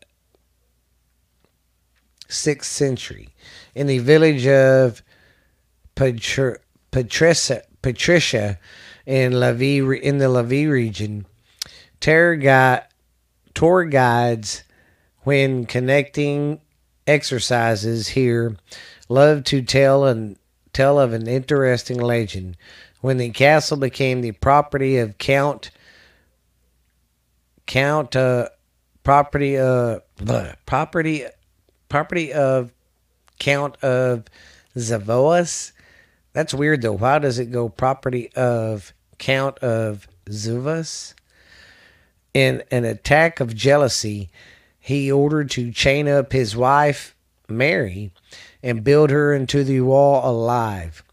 sixth 2.28 2.72
century 2.72 3.30
in 3.76 3.88
the 3.88 4.00
village 4.00 4.48
of 4.48 5.02
Patri- 5.96 6.58
Patricia, 6.92 7.64
Patricia 7.82 8.60
in 9.06 9.34
Lavi 9.34 10.00
in 10.02 10.18
the 10.18 10.26
Lavi 10.26 10.70
region. 10.70 11.26
Terror 12.00 12.36
guide, 12.36 12.86
tour 13.54 13.86
guides, 13.86 14.64
when 15.22 15.66
connecting 15.66 16.62
exercises 17.08 18.10
here, 18.10 18.56
love 19.10 19.44
to 19.46 19.62
tell 19.62 20.06
and 20.06 20.38
tell 20.74 21.00
of 21.00 21.14
an 21.14 21.28
interesting 21.28 22.00
legend. 22.00 22.58
When 23.02 23.18
the 23.18 23.30
castle 23.30 23.78
became 23.78 24.22
the 24.22 24.34
property 24.34 24.98
of 24.98 25.18
Count 25.18 25.72
Count 27.66 28.16
uh, 28.16 28.50
property 29.04 29.58
uh 29.58 30.00
property 30.66 31.26
property 31.90 32.34
of 32.34 32.72
Count 33.40 33.82
of 33.84 34.26
Zavoas. 34.76 35.72
That's 36.34 36.54
weird 36.54 36.82
though. 36.82 36.94
Why 36.94 37.20
does 37.20 37.40
it 37.40 37.52
go 37.52 37.70
property 37.70 38.32
of 38.36 38.94
Count 39.18 39.58
of 39.60 40.08
Zuvas? 40.30 41.14
In 42.34 42.64
an 42.70 42.86
attack 42.86 43.40
of 43.40 43.56
jealousy, 43.56 44.30
he 44.80 45.12
ordered 45.12 45.50
to 45.52 45.72
chain 45.72 46.08
up 46.08 46.32
his 46.32 46.56
wife, 46.56 47.16
Mary, 47.50 48.12
and 48.62 48.84
build 48.84 49.10
her 49.10 49.34
into 49.34 49.64
the 49.64 49.82
wall 49.82 50.30
alive. 50.30 51.04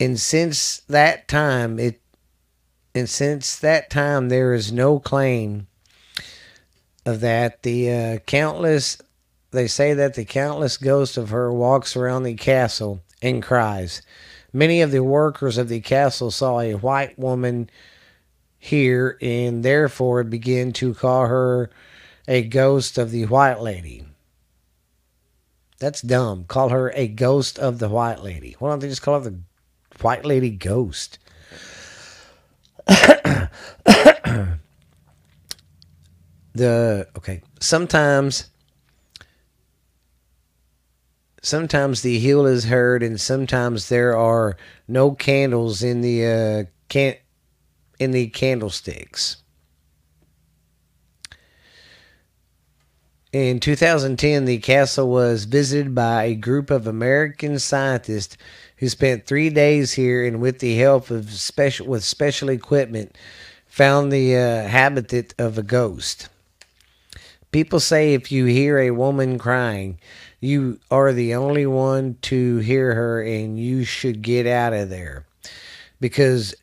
And 0.00 0.18
since 0.18 0.78
that 0.88 1.28
time, 1.28 1.78
it 1.78 2.00
and 2.94 3.08
since 3.08 3.56
that 3.58 3.90
time 3.90 4.28
there 4.28 4.54
is 4.54 4.72
no 4.72 4.98
claim 4.98 5.68
of 7.06 7.20
that. 7.20 7.62
The 7.62 7.92
uh, 7.92 8.18
countless 8.26 8.98
they 9.50 9.66
say 9.66 9.94
that 9.94 10.14
the 10.14 10.24
countless 10.24 10.76
ghost 10.76 11.16
of 11.16 11.30
her 11.30 11.52
walks 11.52 11.96
around 11.96 12.22
the 12.22 12.34
castle 12.34 13.00
and 13.22 13.42
cries. 13.42 14.02
Many 14.52 14.82
of 14.82 14.90
the 14.90 15.02
workers 15.02 15.58
of 15.58 15.68
the 15.68 15.80
castle 15.80 16.30
saw 16.30 16.60
a 16.60 16.74
white 16.74 17.18
woman 17.18 17.70
here 18.58 19.16
and 19.20 19.64
therefore 19.64 20.24
began 20.24 20.72
to 20.72 20.94
call 20.94 21.26
her 21.26 21.70
a 22.26 22.42
ghost 22.42 22.98
of 22.98 23.10
the 23.10 23.26
white 23.26 23.60
lady. 23.60 24.04
That's 25.78 26.02
dumb. 26.02 26.44
Call 26.44 26.70
her 26.70 26.90
a 26.94 27.06
ghost 27.06 27.58
of 27.58 27.78
the 27.78 27.88
white 27.88 28.22
lady. 28.22 28.56
Why 28.58 28.70
don't 28.70 28.80
they 28.80 28.88
just 28.88 29.02
call 29.02 29.20
her 29.22 29.30
the 29.30 29.38
white 30.00 30.24
lady 30.24 30.50
ghost? 30.50 31.18
the 32.86 33.48
okay. 37.16 37.42
Sometimes 37.60 38.50
sometimes 41.48 42.02
the 42.02 42.18
heel 42.18 42.46
is 42.46 42.66
heard, 42.66 43.02
and 43.02 43.20
sometimes 43.20 43.88
there 43.88 44.16
are 44.16 44.56
no 44.86 45.12
candles 45.12 45.82
in 45.82 46.02
the 46.02 46.26
uh, 46.26 46.64
can 46.88 47.14
in 47.98 48.12
the 48.12 48.28
candlesticks. 48.28 49.38
In 53.32 53.60
2010, 53.60 54.46
the 54.46 54.58
castle 54.58 55.10
was 55.10 55.44
visited 55.44 55.94
by 55.94 56.24
a 56.24 56.34
group 56.34 56.70
of 56.70 56.86
American 56.86 57.58
scientists 57.58 58.38
who 58.78 58.88
spent 58.88 59.26
three 59.26 59.50
days 59.50 59.92
here, 59.92 60.24
and 60.24 60.40
with 60.40 60.60
the 60.60 60.76
help 60.76 61.10
of 61.10 61.30
special 61.32 61.86
with 61.86 62.04
special 62.04 62.48
equipment, 62.48 63.16
found 63.66 64.12
the 64.12 64.36
uh, 64.36 64.68
habitat 64.68 65.34
of 65.38 65.58
a 65.58 65.62
ghost. 65.62 66.28
People 67.50 67.80
say 67.80 68.12
if 68.12 68.30
you 68.30 68.44
hear 68.44 68.78
a 68.78 68.90
woman 68.90 69.38
crying, 69.38 69.98
you 70.40 70.78
are 70.90 71.12
the 71.12 71.34
only 71.34 71.66
one 71.66 72.16
to 72.22 72.58
hear 72.58 72.94
her, 72.94 73.22
and 73.22 73.58
you 73.58 73.84
should 73.84 74.22
get 74.22 74.46
out 74.46 74.72
of 74.72 74.88
there 74.88 75.26
because 76.00 76.54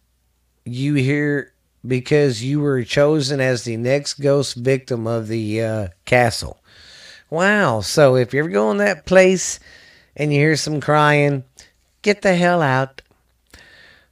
you 0.64 0.96
hear 0.96 1.54
because 1.86 2.44
you 2.44 2.62
were 2.62 2.84
chosen 2.84 3.40
as 3.40 3.64
the 3.64 3.78
next 3.78 4.16
ghost 4.16 4.56
victim 4.56 5.06
of 5.06 5.28
the 5.28 5.62
uh, 5.62 5.88
castle. 6.06 6.60
Wow! 7.30 7.82
So 7.82 8.16
if 8.16 8.34
you 8.34 8.40
ever 8.40 8.50
go 8.50 8.72
in 8.72 8.78
that 8.78 9.06
place 9.06 9.60
and 10.16 10.34
you 10.34 10.40
hear 10.40 10.56
some 10.56 10.80
crying, 10.80 11.44
get 12.02 12.22
the 12.22 12.36
hell 12.36 12.62
out. 12.62 13.02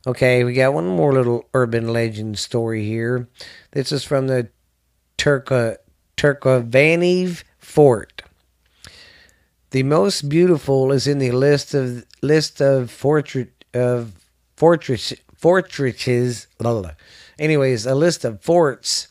Okay, 0.05 0.43
we 0.43 0.53
got 0.53 0.73
one 0.73 0.87
more 0.87 1.13
little 1.13 1.47
urban 1.53 1.87
legend 1.87 2.37
story 2.37 2.83
here. 2.83 3.29
This 3.71 3.93
is 3.93 4.03
from 4.03 4.27
the 4.27 4.49
Turka 5.17 5.77
Turkovanev 6.17 7.43
Fort. 7.57 8.12
The 9.73 9.81
most 9.81 10.29
beautiful 10.29 10.91
is 10.91 11.07
in 11.07 11.17
the 11.17 11.31
list 11.31 11.73
of 11.73 12.05
list 12.21 12.61
of 12.61 12.91
fortress 12.91 13.47
of 13.73 14.13
fortress 14.55 15.13
fortresses. 15.35 16.45
Blah, 16.59 16.79
blah. 16.79 16.91
Anyways, 17.39 17.87
a 17.87 17.95
list 17.95 18.23
of 18.23 18.39
forts. 18.39 19.07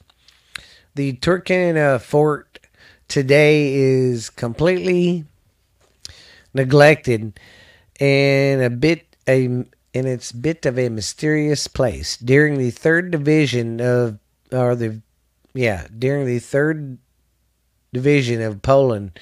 The 0.94 1.14
Turkana 1.14 2.00
fort 2.00 2.60
today 3.08 3.74
is 3.74 4.30
completely 4.30 5.24
neglected 6.54 7.40
and 7.98 8.62
a 8.62 8.70
bit 8.70 9.16
a 9.26 9.46
and 9.46 9.68
it's 9.92 10.30
bit 10.30 10.64
of 10.64 10.78
a 10.78 10.90
mysterious 10.90 11.66
place. 11.66 12.16
During 12.16 12.58
the 12.58 12.70
third 12.70 13.10
division 13.10 13.80
of 13.80 14.20
or 14.52 14.76
the 14.76 15.00
yeah, 15.54 15.88
during 15.98 16.24
the 16.24 16.38
third 16.38 16.98
division 17.92 18.40
of 18.40 18.62
Poland 18.62 19.18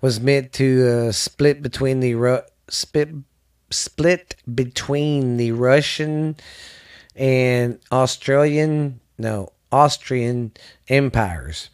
was 0.00 0.20
meant 0.20 0.52
to 0.54 1.08
uh, 1.08 1.12
split 1.12 1.62
between 1.62 2.00
the 2.00 2.14
Ru- 2.14 2.42
split 2.68 3.08
split 3.70 4.34
between 4.52 5.36
the 5.36 5.52
Russian 5.52 6.36
and 7.14 7.78
Australian 7.92 9.00
no 9.18 9.52
Austrian 9.70 10.52
empires. 10.88 11.70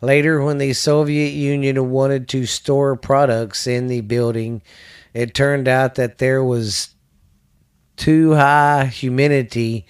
Later, 0.00 0.42
when 0.42 0.58
the 0.58 0.72
Soviet 0.72 1.30
Union 1.30 1.90
wanted 1.90 2.28
to 2.30 2.46
store 2.46 2.96
products 2.96 3.68
in 3.68 3.86
the 3.86 4.00
building, 4.00 4.62
it 5.14 5.32
turned 5.32 5.68
out 5.68 5.94
that 5.94 6.18
there 6.18 6.42
was 6.42 6.94
too 7.96 8.34
high 8.34 8.86
humidity 8.86 9.86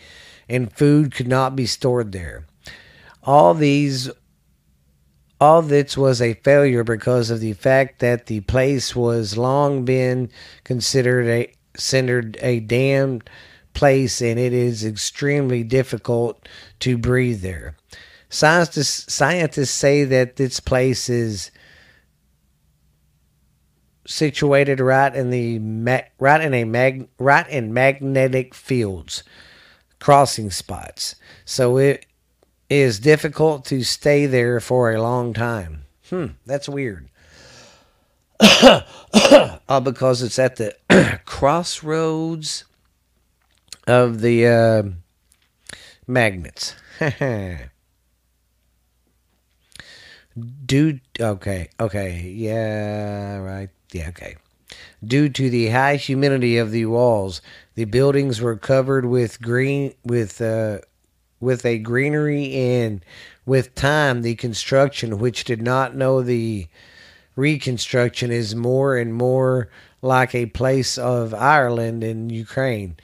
and 0.48 0.70
food 0.72 1.14
could 1.14 1.28
not 1.28 1.56
be 1.56 1.64
stored 1.64 2.12
there. 2.12 2.44
All 3.22 3.54
these 3.54 4.10
all 5.42 5.60
this 5.60 5.96
was 5.96 6.22
a 6.22 6.34
failure 6.34 6.84
because 6.84 7.28
of 7.28 7.40
the 7.40 7.52
fact 7.52 7.98
that 7.98 8.26
the 8.26 8.38
place 8.42 8.94
was 8.94 9.36
long 9.36 9.84
been 9.84 10.30
considered 10.62 11.26
a 11.26 11.52
considered 11.72 12.38
a 12.40 12.60
damned 12.60 13.28
place 13.74 14.22
and 14.22 14.38
it 14.38 14.52
is 14.52 14.84
extremely 14.84 15.64
difficult 15.64 16.48
to 16.78 16.96
breathe 16.96 17.42
there. 17.42 17.74
Scientists, 18.28 19.12
scientists 19.12 19.72
say 19.72 20.04
that 20.04 20.36
this 20.36 20.60
place 20.60 21.08
is 21.08 21.50
situated 24.06 24.78
right 24.78 25.12
in 25.12 25.30
the 25.30 25.58
right 26.20 26.40
in 26.40 26.54
a 26.54 26.62
mag, 26.62 27.08
right 27.18 27.48
in 27.48 27.74
magnetic 27.74 28.54
fields 28.54 29.24
crossing 29.98 30.52
spots. 30.52 31.16
So 31.44 31.78
it 31.78 32.06
is 32.80 32.98
difficult 32.98 33.64
to 33.66 33.82
stay 33.82 34.26
there 34.26 34.60
for 34.60 34.92
a 34.92 35.02
long 35.02 35.32
time. 35.32 35.84
Hmm, 36.08 36.26
that's 36.46 36.68
weird. 36.68 37.08
All 39.68 39.80
because 39.82 40.22
it's 40.22 40.38
at 40.38 40.56
the 40.56 40.74
crossroads 41.24 42.64
of 43.86 44.20
the 44.20 44.46
uh, 44.46 44.82
magnets. 46.06 46.74
Due, 50.64 51.00
okay, 51.20 51.68
okay, 51.78 52.20
yeah, 52.34 53.36
right, 53.36 53.68
yeah, 53.92 54.08
okay. 54.08 54.36
Due 55.04 55.28
to 55.28 55.50
the 55.50 55.68
high 55.68 55.96
humidity 55.96 56.56
of 56.56 56.70
the 56.70 56.86
walls, 56.86 57.42
the 57.74 57.84
buildings 57.84 58.40
were 58.40 58.56
covered 58.56 59.04
with 59.04 59.42
green, 59.42 59.92
with 60.04 60.40
uh, 60.40 60.78
with 61.42 61.66
a 61.66 61.76
greenery, 61.78 62.54
and 62.54 63.04
with 63.44 63.74
time, 63.74 64.22
the 64.22 64.36
construction, 64.36 65.18
which 65.18 65.42
did 65.42 65.60
not 65.60 65.96
know 65.96 66.22
the 66.22 66.68
reconstruction, 67.34 68.30
is 68.30 68.54
more 68.54 68.96
and 68.96 69.12
more 69.12 69.68
like 70.00 70.34
a 70.34 70.46
place 70.46 70.96
of 70.96 71.34
Ireland 71.34 72.04
and 72.04 72.30
Ukraine, 72.30 72.96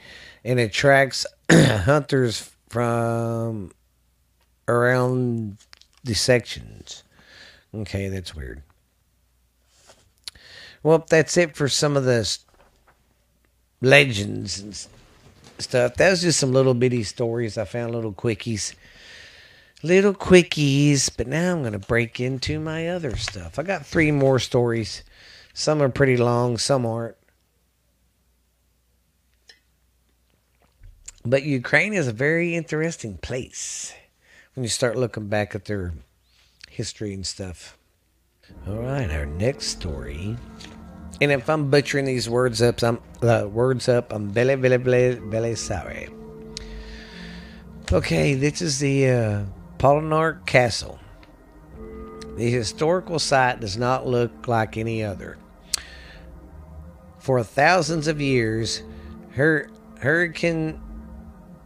and 0.43 0.57
attracts 0.57 1.25
hunters 1.51 2.49
from 2.69 3.73
around 4.69 5.57
the 6.03 6.13
sections. 6.13 7.03
Okay, 7.75 8.07
that's 8.07 8.33
weird. 8.33 8.63
Well, 10.81 11.05
that's 11.09 11.35
it 11.35 11.57
for 11.57 11.67
some 11.67 11.97
of 11.97 12.05
the 12.05 12.37
legends 13.81 14.59
and 14.59 14.73
stuff. 14.73 14.98
Stuff 15.59 15.95
that 15.95 16.09
was 16.09 16.21
just 16.21 16.39
some 16.39 16.53
little 16.53 16.73
bitty 16.73 17.03
stories. 17.03 17.57
I 17.57 17.65
found 17.65 17.93
little 17.93 18.13
quickies. 18.13 18.73
Little 19.83 20.13
quickies. 20.13 21.11
But 21.15 21.27
now 21.27 21.53
I'm 21.53 21.61
going 21.61 21.73
to 21.73 21.79
break 21.79 22.19
into 22.19 22.59
my 22.59 22.87
other 22.87 23.17
stuff. 23.17 23.59
I 23.59 23.63
got 23.63 23.85
three 23.85 24.11
more 24.11 24.39
stories. 24.39 25.03
Some 25.53 25.81
are 25.81 25.89
pretty 25.89 26.15
long, 26.15 26.57
some 26.57 26.85
aren't. 26.85 27.15
But 31.25 31.43
Ukraine 31.43 31.93
is 31.93 32.07
a 32.07 32.13
very 32.13 32.55
interesting 32.55 33.17
place 33.17 33.93
when 34.53 34.63
you 34.63 34.69
start 34.69 34.97
looking 34.97 35.27
back 35.27 35.53
at 35.53 35.65
their 35.65 35.93
history 36.69 37.13
and 37.13 37.27
stuff. 37.27 37.77
All 38.65 38.77
right, 38.77 39.11
our 39.11 39.25
next 39.25 39.67
story. 39.67 40.37
And 41.21 41.31
if 41.31 41.49
I'm 41.49 41.69
butchering 41.69 42.05
these 42.05 42.29
words 42.29 42.61
up, 42.61 42.81
I'm 42.81 42.99
uh, 43.21 43.47
words 43.51 43.89
up. 43.89 44.13
I'm 44.13 44.29
very, 44.29 44.55
very, 44.55 44.77
very, 44.77 45.15
very 45.15 45.55
sorry. 45.55 46.07
Okay, 47.91 48.35
this 48.35 48.61
is 48.61 48.79
the 48.79 49.09
uh, 49.09 49.43
Polyark 49.79 50.45
Castle. 50.45 50.99
The 52.37 52.49
historical 52.49 53.19
site 53.19 53.59
does 53.59 53.77
not 53.77 54.07
look 54.07 54.47
like 54.47 54.77
any 54.77 55.03
other. 55.03 55.37
For 57.17 57.43
thousands 57.43 58.07
of 58.07 58.21
years, 58.21 58.83
her 59.31 59.69
hurricane, 59.99 60.81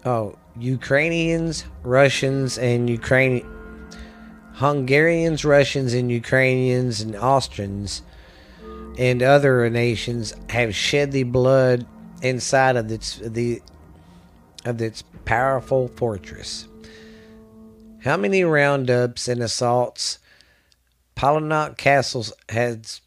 oh, 0.04 0.36
Ukrainians, 0.58 1.66
Russians, 1.84 2.58
and 2.58 2.90
Ukrainian 2.90 3.48
Hungarians, 4.54 5.44
Russians, 5.44 5.94
and 5.94 6.12
Ukrainians 6.12 7.02
and 7.02 7.16
Austrians 7.16 8.04
and 8.98 9.24
other 9.24 9.70
nations 9.70 10.34
have 10.50 10.76
shed 10.76 11.12
the 11.12 11.24
blood 11.24 11.86
inside 12.22 12.76
of 12.76 12.92
its 12.92 13.18
the 13.18 13.62
of 14.66 14.82
its 14.82 15.04
powerful 15.26 15.88
fortress. 15.88 16.68
How 18.04 18.18
many 18.18 18.44
roundups 18.44 19.28
and 19.28 19.42
assaults 19.42 20.20
Polyark 21.16 21.78
Castles 21.78 22.34
has 22.50 23.02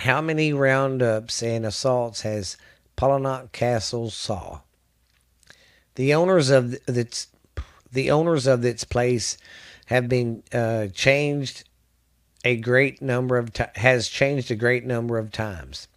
how 0.00 0.20
many 0.20 0.52
roundups 0.52 1.42
and 1.42 1.66
assaults 1.66 2.22
has 2.22 2.56
Polyark 2.96 3.52
Castle 3.52 4.10
saw? 4.10 4.60
The 5.94 6.14
owners 6.14 6.50
of 6.50 6.74
its 6.88 7.28
the 7.92 8.10
owners 8.10 8.46
of 8.46 8.64
its 8.64 8.84
place 8.84 9.36
have 9.86 10.08
been 10.08 10.42
uh, 10.52 10.86
changed 10.88 11.64
a 12.44 12.56
great 12.56 13.02
number 13.02 13.36
of 13.36 13.52
t- 13.52 13.64
has 13.76 14.08
changed 14.08 14.50
a 14.50 14.56
great 14.56 14.84
number 14.84 15.18
of 15.18 15.30
times. 15.30 15.88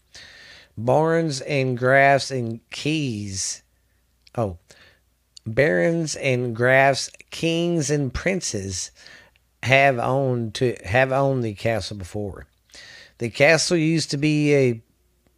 Barons 0.78 1.42
and 1.42 1.78
grafs 1.78 2.32
and 2.32 2.60
keys. 2.72 3.62
Oh, 4.36 4.58
barons 5.46 6.16
and 6.16 6.56
grafs, 6.56 7.10
kings 7.30 7.90
and 7.90 8.14
princes 8.14 8.92
have 9.64 9.98
owned 10.00 10.56
to 10.56 10.76
have 10.84 11.12
owned 11.12 11.44
the 11.44 11.54
castle 11.54 11.98
before. 11.98 12.48
The 13.20 13.30
castle 13.30 13.78
used 13.78 14.12
to 14.12 14.18
be 14.18 14.56
a 14.56 14.82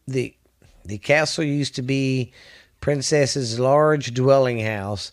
the 0.08 0.36
the 0.84 0.98
castle 0.98 1.44
used 1.44 1.76
to 1.76 1.82
be 1.82 2.32
princess's 2.80 3.60
large 3.60 4.14
dwelling 4.14 4.60
house, 4.60 5.12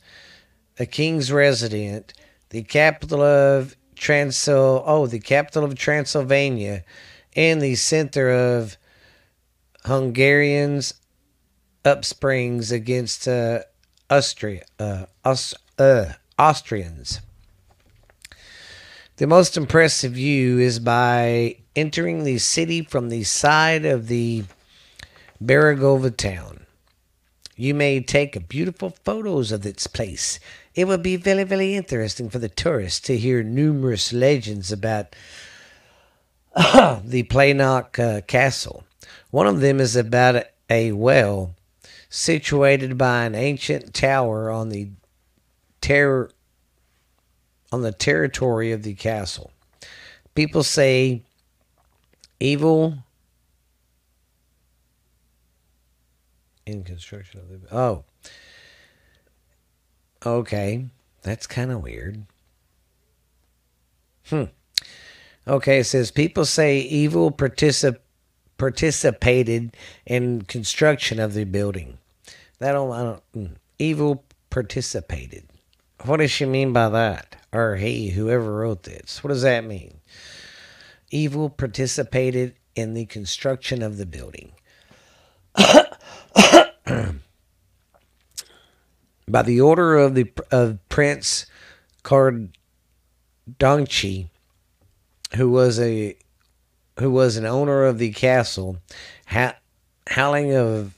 a 0.79 0.87
king's 0.87 1.33
residence, 1.33 2.13
the 2.51 2.63
capital 2.63 3.23
of 3.23 3.77
Transil, 4.03 4.83
oh, 4.85 5.07
the 5.07 5.21
capital 5.21 5.63
of 5.63 5.77
Transylvania, 5.77 6.83
and 7.37 7.63
the 7.63 7.77
center 7.77 8.31
of 8.31 8.77
Hungarians' 9.85 10.95
upsprings 11.85 12.73
against 12.73 13.29
uh, 13.29 13.61
Austria, 14.11 14.65
uh, 14.81 15.07
Aus, 15.25 15.55
uh, 15.79 16.15
Austrians. 16.37 17.21
The 19.19 19.29
most 19.29 19.57
impressive 19.57 20.13
view 20.15 20.59
is 20.59 20.81
by 20.81 21.59
entering 21.77 22.25
the 22.25 22.39
city 22.39 22.83
from 22.83 23.09
the 23.09 23.23
side 23.23 23.85
of 23.85 24.09
the 24.09 24.43
Baragova 25.41 26.17
town. 26.17 26.67
You 27.55 27.73
may 27.73 28.01
take 28.01 28.49
beautiful 28.49 28.91
photos 29.05 29.53
of 29.53 29.65
its 29.65 29.87
place 29.87 30.41
it 30.75 30.87
would 30.87 31.03
be 31.03 31.17
very, 31.17 31.45
very 31.45 31.75
interesting 31.75 32.31
for 32.31 32.39
the 32.39 32.49
tourists 32.49 33.01
to 33.01 33.17
hear 33.17 33.43
numerous 33.43 34.13
legends 34.13 34.73
about 34.73 35.15
the 36.55 37.23
Polyark 37.25 37.99
uh, 37.99 38.21
Castle. 38.23 38.85
One 39.31 39.47
of 39.47 39.61
them 39.61 39.81
is 39.81 39.97
about 39.97 40.45
a 40.69 40.93
well 40.93 41.55
situated 42.09 42.99
by 42.99 43.25
an 43.25 43.35
ancient 43.35 43.95
tower 43.95 44.51
on 44.51 44.69
the 44.69 44.91
ter- 45.81 46.31
on 47.71 47.83
the 47.83 47.93
territory 47.93 48.73
of 48.73 48.83
the 48.83 48.95
castle. 48.95 49.51
People 50.35 50.63
say 50.63 51.23
evil 52.41 52.99
in 56.67 56.85
construction 56.85 57.41
of 57.41 57.49
the 57.49 57.75
oh 57.75 58.05
Okay, 60.25 60.87
that's 61.23 61.47
kind 61.47 61.71
of 61.73 61.83
weird. 61.83 62.25
Hmm. 64.29 64.45
Okay, 65.47 65.81
it 65.81 65.85
says 65.85 66.11
people 66.11 66.45
say 66.45 66.79
evil 66.79 67.33
particip- 67.33 67.99
participated 68.57 69.77
in 70.07 70.43
construction 70.43 71.19
of 71.19 71.35
the 71.35 71.45
building. 71.45 71.99
That 72.59 72.73
don't, 72.73 72.93
I 72.93 73.03
don't. 73.03 73.23
Hmm. 73.35 73.55
Evil 73.79 74.25
participated. 74.51 75.45
What 76.05 76.19
does 76.19 76.31
she 76.31 76.45
mean 76.45 76.73
by 76.73 76.89
that? 76.91 77.37
Or 77.53 77.77
he, 77.77 78.11
whoever 78.11 78.55
wrote 78.55 78.85
this. 78.85 79.23
What 79.23 79.29
does 79.29 79.43
that 79.43 79.65
mean? 79.65 79.99
evil 81.13 81.51
participated 81.51 82.55
in 82.75 82.95
the 82.95 83.05
construction 83.07 83.83
of 83.83 83.99
the 83.99 84.07
building. 84.07 84.53
By 89.29 89.43
the 89.43 89.61
order 89.61 89.97
of 89.97 90.15
the 90.15 90.31
of 90.51 90.79
Prince 90.89 91.47
Cardonchi, 92.03 92.51
who 95.37 95.51
was 95.51 95.79
a 95.81 96.17
who 96.99 97.11
was 97.11 97.37
an 97.37 97.47
owner 97.47 97.85
of 97.85 97.99
the 97.99 98.13
castle, 98.13 98.79
howling 100.07 100.55
of 100.55 100.95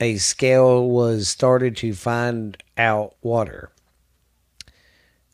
a 0.00 0.16
scale 0.16 0.88
was 0.88 1.28
started 1.28 1.76
to 1.76 1.92
find 1.92 2.56
out 2.78 3.14
water. 3.20 3.70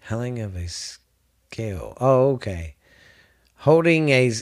Howling 0.01 0.41
of 0.41 0.57
a 0.57 0.67
scale. 0.69 1.97
Oh, 2.01 2.33
okay. 2.33 2.75
Holding 3.59 4.09
a 4.09 4.33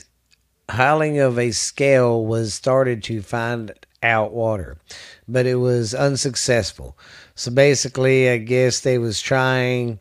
howling 0.69 1.19
of 1.19 1.37
a 1.37 1.51
scale 1.51 2.25
was 2.25 2.53
started 2.53 3.03
to 3.03 3.21
find 3.21 3.71
out 4.05 4.33
water, 4.33 4.77
but 5.27 5.45
it 5.45 5.55
was 5.55 5.93
unsuccessful. 5.93 6.97
So 7.35 7.51
basically, 7.51 8.29
I 8.29 8.37
guess 8.37 8.79
they 8.79 8.97
was 8.97 9.21
trying 9.21 9.99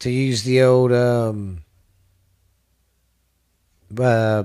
to 0.00 0.10
use 0.10 0.44
the 0.44 0.62
old 0.62 0.92
um, 0.92 1.64
uh, 3.98 4.44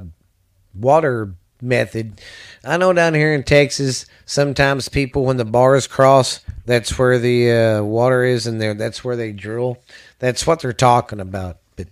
water 0.74 1.36
method. 1.62 2.22
I 2.64 2.78
know 2.78 2.94
down 2.94 3.14
here 3.14 3.34
in 3.34 3.44
Texas, 3.44 4.06
sometimes 4.26 4.90
people 4.90 5.26
when 5.26 5.38
the 5.38 5.46
bars 5.46 5.88
cross, 5.88 6.42
that's 6.66 6.98
where 6.98 7.20
the 7.20 7.52
uh, 7.52 7.84
water 7.84 8.24
is, 8.24 8.48
and 8.48 8.62
there 8.62 8.74
that's 8.74 9.04
where 9.04 9.16
they 9.16 9.32
drill. 9.32 9.78
That's 10.20 10.46
what 10.46 10.62
they're 10.62 10.74
talking 10.74 11.20
about, 11.20 11.58
but 11.76 11.88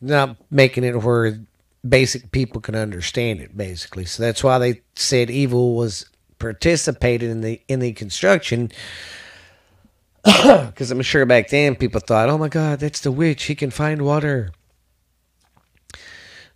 not 0.00 0.36
making 0.50 0.84
it 0.84 1.02
where 1.02 1.40
basic 1.86 2.30
people 2.32 2.60
can 2.60 2.74
understand 2.74 3.40
it. 3.40 3.56
Basically, 3.56 4.04
so 4.04 4.22
that's 4.22 4.42
why 4.42 4.58
they 4.58 4.82
said 4.94 5.30
evil 5.30 5.74
was 5.74 6.06
participated 6.38 7.30
in 7.30 7.40
the 7.40 7.60
in 7.68 7.80
the 7.80 7.92
construction. 7.92 8.70
Because 10.24 10.90
I'm 10.90 11.00
sure 11.02 11.24
back 11.24 11.48
then 11.48 11.74
people 11.76 12.00
thought, 12.00 12.28
"Oh 12.28 12.38
my 12.38 12.48
God, 12.48 12.80
that's 12.80 13.00
the 13.00 13.12
witch. 13.12 13.44
He 13.44 13.54
can 13.54 13.70
find 13.70 14.02
water." 14.02 14.50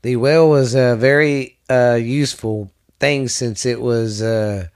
The 0.02 0.16
well 0.16 0.48
was 0.48 0.74
a 0.74 0.96
very 0.96 1.58
uh, 1.70 1.98
useful 2.00 2.70
thing 2.98 3.28
since 3.28 3.64
it 3.64 3.80
was 3.80 4.20
uh, 4.20 4.66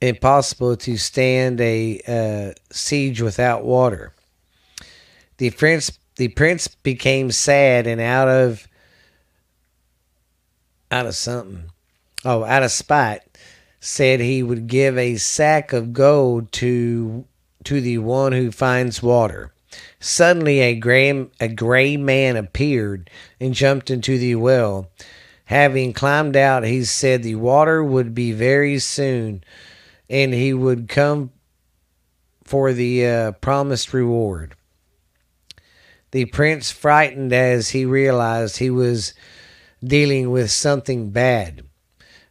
impossible 0.00 0.76
to 0.76 0.96
stand 0.96 1.60
a 1.60 2.00
uh, 2.08 2.58
siege 2.72 3.20
without 3.20 3.64
water. 3.64 4.12
The 5.36 5.50
prince, 5.50 5.98
the 6.16 6.28
prince 6.28 6.68
became 6.68 7.30
sad 7.30 7.86
and 7.86 8.00
out 8.00 8.28
of 8.28 8.66
out 10.90 11.06
of 11.06 11.14
something. 11.14 11.70
Oh, 12.24 12.44
out 12.44 12.62
of 12.62 12.70
spite, 12.70 13.22
said 13.80 14.20
he 14.20 14.42
would 14.42 14.66
give 14.66 14.96
a 14.96 15.16
sack 15.16 15.72
of 15.72 15.92
gold 15.92 16.52
to 16.52 17.24
to 17.64 17.80
the 17.80 17.98
one 17.98 18.32
who 18.32 18.50
finds 18.50 19.02
water. 19.02 19.52
Suddenly, 19.98 20.60
a 20.60 20.74
gray, 20.74 21.28
a 21.40 21.48
gray 21.48 21.96
man 21.96 22.36
appeared 22.36 23.10
and 23.38 23.54
jumped 23.54 23.90
into 23.90 24.18
the 24.18 24.34
well. 24.36 24.90
Having 25.44 25.92
climbed 25.94 26.36
out, 26.36 26.64
he 26.64 26.84
said 26.84 27.22
the 27.22 27.34
water 27.34 27.82
would 27.82 28.14
be 28.14 28.32
very 28.32 28.78
soon, 28.78 29.42
and 30.08 30.32
he 30.32 30.54
would 30.54 30.88
come 30.88 31.32
for 32.44 32.72
the 32.72 33.06
uh, 33.06 33.32
promised 33.32 33.92
reward. 33.92 34.54
The 36.12 36.24
prince 36.26 36.70
frightened 36.70 37.32
as 37.32 37.70
he 37.70 37.84
realized 37.84 38.56
he 38.56 38.70
was 38.70 39.14
dealing 39.84 40.30
with 40.30 40.50
something 40.50 41.10
bad. 41.10 41.64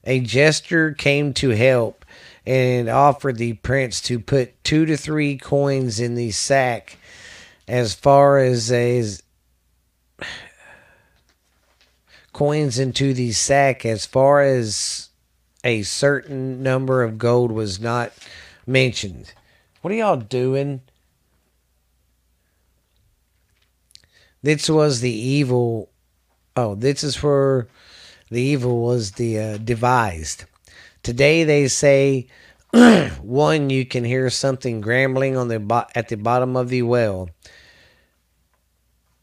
A 0.03 0.19
jester 0.19 0.93
came 0.93 1.33
to 1.35 1.49
help 1.49 2.05
and 2.45 2.89
offered 2.89 3.37
the 3.37 3.53
prince 3.53 4.01
to 4.01 4.19
put 4.19 4.63
two 4.63 4.85
to 4.85 4.97
three 4.97 5.37
coins 5.37 5.99
in 5.99 6.15
the 6.15 6.31
sack 6.31 6.97
as 7.67 7.93
far 7.93 8.39
as 8.39 8.71
as 8.71 9.21
coins 12.33 12.79
into 12.79 13.13
the 13.13 13.31
sack 13.31 13.85
as 13.85 14.05
far 14.05 14.41
as 14.41 15.09
a 15.63 15.83
certain 15.83 16.63
number 16.63 17.03
of 17.03 17.17
gold 17.17 17.51
was 17.51 17.79
not 17.79 18.13
mentioned. 18.65 19.33
What 19.81 19.91
are 19.91 19.97
y'all 19.97 20.15
doing? 20.17 20.81
This 24.41 24.69
was 24.69 25.01
the 25.01 25.11
evil. 25.11 25.89
Oh, 26.55 26.75
this 26.75 27.03
is 27.03 27.21
where 27.21 27.67
the 28.29 28.41
evil 28.41 28.81
was 28.81 29.13
the 29.13 29.39
uh, 29.39 29.57
devised. 29.57 30.45
Today 31.03 31.43
they 31.43 31.67
say 31.67 32.27
one 33.21 33.69
you 33.69 33.85
can 33.85 34.03
hear 34.03 34.29
something 34.29 34.81
grambling 34.81 35.39
on 35.39 35.47
the 35.47 35.59
bo- 35.59 35.87
at 35.95 36.09
the 36.09 36.17
bottom 36.17 36.55
of 36.55 36.69
the 36.69 36.83
well 36.83 37.29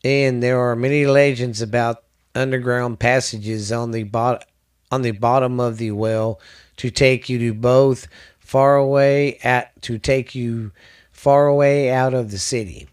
and 0.07 0.41
there 0.41 0.61
are 0.61 0.77
many 0.77 1.05
legends 1.05 1.61
about 1.61 2.05
underground 2.35 3.01
passages 3.01 3.73
on 3.73 3.91
the 3.91 4.05
bot- 4.05 4.45
on 4.93 5.03
the 5.03 5.11
bottom 5.11 5.59
of 5.59 5.79
the 5.79 5.91
well 5.91 6.41
to 6.77 6.91
take 6.91 7.29
you 7.29 7.39
to 7.41 7.53
both 7.53 8.07
far 8.39 8.77
away 8.77 9.39
at 9.43 9.81
to 9.83 9.99
take 9.99 10.35
you 10.35 10.71
far 11.11 11.47
away 11.49 11.91
out 11.91 12.15
of 12.15 12.31
the 12.31 12.39
city. 12.39 12.87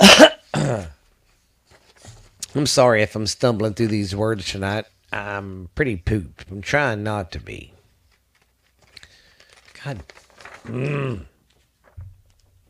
I'm 2.54 2.66
sorry 2.66 3.02
if 3.02 3.16
I'm 3.16 3.26
stumbling 3.26 3.74
through 3.74 3.88
these 3.88 4.14
words 4.14 4.50
tonight. 4.50 4.84
I'm 5.12 5.70
pretty 5.74 5.96
pooped. 5.96 6.50
I'm 6.50 6.62
trying 6.62 7.02
not 7.02 7.32
to 7.32 7.40
be. 7.40 7.72
God. 9.82 10.02
Mm. 10.64 11.24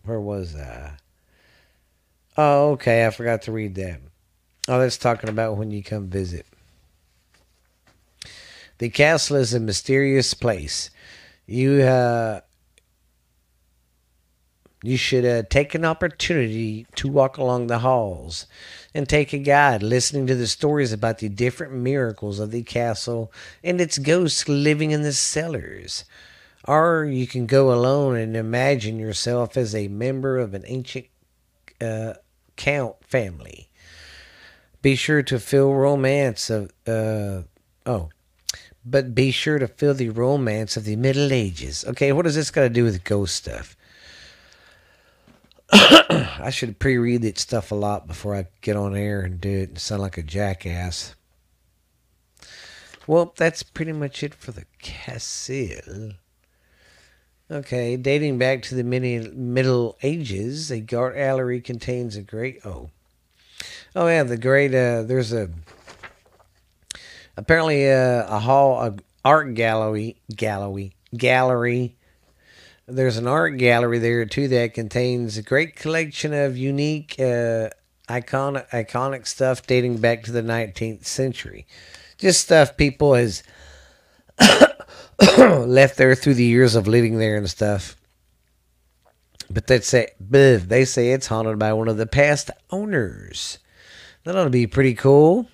Where 0.05 0.21
was 0.21 0.57
I? 0.57 0.93
Oh, 2.37 2.73
okay. 2.73 3.07
I 3.07 3.11
forgot 3.11 3.43
to 3.43 3.53
read 3.53 3.75
that. 3.77 4.01
Oh, 4.69 4.81
that's 4.81 4.97
talking 4.97 5.31
about 5.31 5.57
when 5.57 5.71
you 5.71 5.83
come 5.83 6.09
visit. 6.09 6.47
The 8.79 8.89
castle 8.89 9.37
is 9.37 9.55
a 9.55 9.61
mysterious 9.61 10.35
place. 10.35 10.91
You 11.47 11.83
uh, 11.83 12.41
you 14.85 14.99
should 14.99 15.25
uh, 15.25 15.43
take 15.49 15.75
an 15.75 15.85
opportunity 15.85 16.87
to 16.95 17.09
walk 17.09 17.39
along 17.39 17.67
the 17.67 17.79
halls 17.79 18.47
and 18.95 19.09
take 19.09 19.33
a 19.33 19.39
guide, 19.39 19.83
listening 19.83 20.27
to 20.27 20.35
the 20.35 20.47
stories 20.47 20.93
about 20.93 21.19
the 21.19 21.29
different 21.31 21.73
miracles 21.73 22.39
of 22.39 22.51
the 22.51 22.63
castle 22.63 23.33
and 23.63 23.81
its 23.81 23.97
ghosts 23.97 24.47
living 24.47 24.91
in 24.91 25.03
the 25.03 25.13
cellars. 25.13 26.05
Or 26.67 27.05
you 27.05 27.27
can 27.27 27.47
go 27.47 27.73
alone 27.73 28.17
and 28.17 28.37
imagine 28.37 28.99
yourself 28.99 29.57
as 29.57 29.75
a 29.75 29.89
member 29.89 30.39
of 30.39 30.53
an 30.53 30.65
ancient 30.67 31.07
uh, 31.81 32.15
count 32.57 32.97
family. 33.05 33.69
Be 34.83 34.97
sure 34.97 35.23
to 35.23 35.41
feel 35.41 35.73
romance 35.73 36.51
of 36.51 36.71
uh 36.87 37.43
oh, 37.87 38.11
but 38.85 39.15
be 39.15 39.31
sure 39.31 39.59
to 39.59 39.67
feel 39.67 39.95
the 39.95 40.11
romance 40.11 40.77
of 40.77 40.85
the 40.85 40.97
Middle 40.97 41.33
Ages. 41.33 41.87
Okay, 41.89 42.13
what 42.13 42.25
does 42.25 42.35
this 42.35 42.51
got 42.51 42.63
to 42.63 42.69
do 42.69 42.85
with 42.85 43.03
ghost 43.03 43.35
stuff? 43.35 43.77
I 45.75 46.51
should 46.53 46.79
pre-read 46.79 47.23
that 47.23 47.39
stuff 47.39 47.73
a 47.73 47.75
lot 47.75 48.07
before 48.07 48.37
I 48.37 48.47
get 48.61 48.77
on 48.77 48.95
air 48.97 49.23
and 49.23 49.41
do 49.41 49.51
it 49.51 49.71
and 49.71 49.79
sound 49.79 50.03
like 50.03 50.17
a 50.17 50.23
jackass. 50.23 51.15
Well, 53.07 53.35
that's 53.37 53.63
pretty 53.65 53.93
much 53.93 54.23
it 54.23 54.35
for 54.35 54.53
the 54.53 54.67
castle. 54.79 56.13
Okay, 57.51 57.97
dating 57.97 58.39
back 58.39 58.63
to 58.63 58.75
the 58.75 58.85
many 58.85 59.19
Middle 59.19 59.99
Ages, 60.03 60.71
a 60.71 60.85
art 60.95 61.15
gallery 61.15 61.61
contains 61.61 62.17
a 62.17 62.23
great 62.23 62.65
oh, 62.65 62.91
oh 63.97 64.07
yeah, 64.07 64.23
the 64.23 64.39
great 64.39 64.75
uh, 64.75 65.03
there's 65.03 65.33
a 65.33 65.51
apparently 67.37 67.91
uh, 67.91 68.27
a 68.29 68.39
hall 68.39 68.81
a 68.81 68.95
art 69.25 69.55
gallery 69.55 70.17
gallery 70.35 70.95
gallery. 71.17 71.97
There's 72.87 73.17
an 73.17 73.27
art 73.27 73.57
gallery 73.57 73.99
there 73.99 74.27
too 74.27 74.47
that 74.49 74.75
contains 74.75 75.39
a 75.39 75.43
great 75.43 75.75
collection 75.75 76.35
of 76.35 76.59
unique 76.59 77.15
uh, 77.19 77.71
iconic 78.09 78.69
iconic 78.71 79.27
stuff 79.27 79.67
dating 79.67 79.99
back 79.99 80.25
to 80.25 80.33
the 80.33 80.43
19th 80.43 81.07
century. 81.07 81.67
Just 82.19 82.43
stuff 82.43 82.77
people 82.77 83.15
has 83.15 83.43
left 85.39 85.97
there 85.97 86.15
through 86.15 86.35
the 86.35 86.45
years 86.45 86.75
of 86.75 86.87
living 86.87 87.19
there 87.19 87.37
and 87.37 87.49
stuff. 87.49 87.97
But 89.49 89.67
they 89.67 89.81
say, 89.81 90.09
they 90.21 90.85
say 90.85 91.11
it's 91.11 91.29
haunted 91.29 91.59
by 91.59 91.73
one 91.73 91.89
of 91.89 91.97
the 91.97 92.07
past 92.07 92.51
owners. 92.71 93.59
That 94.25 94.37
ought 94.37 94.45
to 94.45 94.51
be 94.51 94.67
pretty 94.67 94.95
cool. 94.95 95.49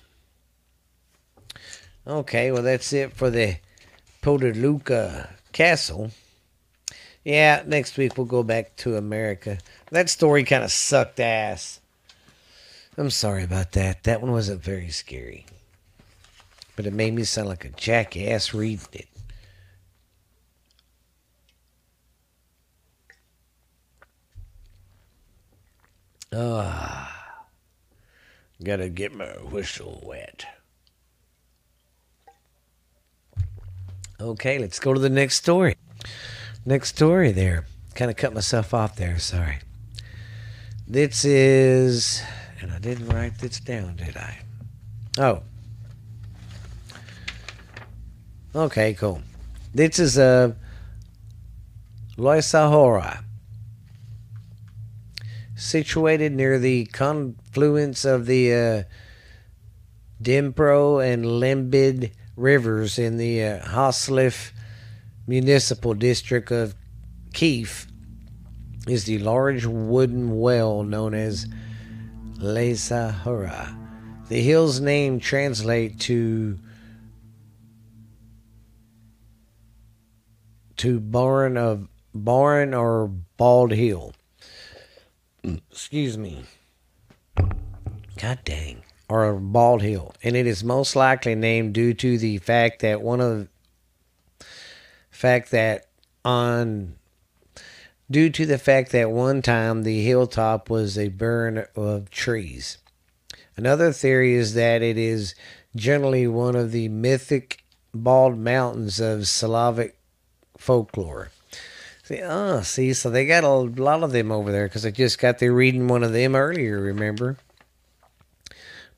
Okay, 2.05 2.51
well, 2.51 2.63
that's 2.63 2.91
it 2.93 3.13
for 3.13 3.29
the 3.29 3.57
Podaluca 4.21 5.29
Castle. 5.51 6.11
Yeah, 7.23 7.63
next 7.65 7.97
week 7.97 8.17
we'll 8.17 8.25
go 8.25 8.43
back 8.43 8.75
to 8.77 8.97
America. 8.97 9.59
That 9.91 10.09
story 10.09 10.43
kind 10.43 10.63
of 10.63 10.71
sucked 10.71 11.19
ass. 11.19 11.79
I'm 12.97 13.09
sorry 13.09 13.43
about 13.43 13.73
that. 13.73 14.03
That 14.03 14.21
one 14.21 14.31
wasn't 14.31 14.63
very 14.63 14.89
scary. 14.89 15.45
But 16.75 16.87
it 16.87 16.93
made 16.93 17.13
me 17.13 17.23
sound 17.23 17.47
like 17.47 17.65
a 17.65 17.69
jackass 17.69 18.53
reading 18.53 18.87
it. 18.93 19.07
Ah. 26.33 27.45
Gotta 28.63 28.89
get 28.89 29.13
my 29.13 29.25
whistle 29.25 30.01
wet. 30.05 30.45
Okay, 34.19 34.59
let's 34.59 34.79
go 34.79 34.93
to 34.93 34.99
the 34.99 35.09
next 35.09 35.35
story. 35.35 35.75
Next 36.65 36.89
story 36.89 37.31
there. 37.31 37.65
Kind 37.95 38.11
of 38.11 38.17
cut 38.17 38.33
myself 38.33 38.73
off 38.73 38.95
there, 38.95 39.17
sorry. 39.17 39.57
This 40.87 41.25
is, 41.25 42.21
and 42.61 42.71
I 42.71 42.77
didn't 42.77 43.09
write 43.09 43.39
this 43.39 43.59
down, 43.59 43.95
did 43.95 44.15
I? 44.15 44.39
Oh. 45.17 45.41
Okay, 48.53 48.93
cool. 48.93 49.21
This 49.73 49.97
is 49.97 50.17
a 50.17 50.23
uh, 50.23 50.51
Loisahora, 52.17 53.23
situated 55.55 56.33
near 56.33 56.59
the 56.59 56.85
confluence 56.87 58.05
of 58.05 58.25
the 58.27 58.53
uh, 58.53 58.83
and 60.23 61.25
Limbid 61.25 62.11
rivers 62.35 62.99
in 62.99 63.17
the 63.17 63.43
uh, 63.43 63.59
Hasliff 63.65 64.51
municipal 65.27 65.93
district 65.93 66.51
of 66.51 66.75
Kiev 67.33 67.87
is 68.87 69.05
the 69.05 69.19
large 69.19 69.65
wooden 69.65 70.39
well 70.39 70.83
known 70.83 71.13
as 71.13 71.47
Lesahura. 72.37 73.77
The 74.27 74.41
hill's 74.41 74.79
name 74.79 75.19
translates 75.19 76.05
to 76.05 76.57
to 80.77 80.99
barn 80.99 81.57
of 81.57 81.87
barn 82.13 82.73
or 82.73 83.07
bald 83.07 83.71
hill. 83.71 84.13
Excuse 85.43 86.17
me. 86.17 86.43
God 88.17 88.39
dang 88.45 88.83
or 89.11 89.33
Bald 89.33 89.81
Hill, 89.81 90.13
and 90.23 90.37
it 90.37 90.47
is 90.47 90.63
most 90.63 90.95
likely 90.95 91.35
named 91.35 91.73
due 91.73 91.93
to 91.93 92.17
the 92.17 92.37
fact 92.37 92.81
that 92.81 93.01
one 93.01 93.19
of 93.19 93.49
fact 95.21 95.51
that 95.51 95.85
on 96.25 96.95
due 98.09 98.27
to 98.27 98.43
the 98.47 98.57
fact 98.57 98.91
that 98.91 99.11
one 99.11 99.43
time 99.43 99.83
the 99.83 100.03
hilltop 100.03 100.67
was 100.67 100.97
a 100.97 101.09
burn 101.09 101.63
of 101.75 102.09
trees. 102.09 102.79
Another 103.55 103.93
theory 103.93 104.33
is 104.33 104.55
that 104.55 104.81
it 104.81 104.97
is 104.97 105.35
generally 105.75 106.25
one 106.25 106.55
of 106.55 106.71
the 106.71 106.89
mythic 106.89 107.63
bald 107.93 108.39
mountains 108.39 108.99
of 108.99 109.27
Slavic 109.27 109.95
folklore. 110.57 111.29
See, 112.01 112.21
oh, 112.23 112.61
see, 112.61 112.91
so 112.93 113.11
they 113.11 113.27
got 113.27 113.43
a 113.43 113.49
lot 113.49 114.01
of 114.01 114.11
them 114.11 114.31
over 114.31 114.51
there 114.51 114.65
because 114.65 114.87
I 114.87 114.89
just 114.89 115.19
got 115.19 115.37
there 115.37 115.53
reading 115.53 115.87
one 115.87 116.03
of 116.03 116.13
them 116.13 116.35
earlier, 116.35 116.81
remember? 116.81 117.37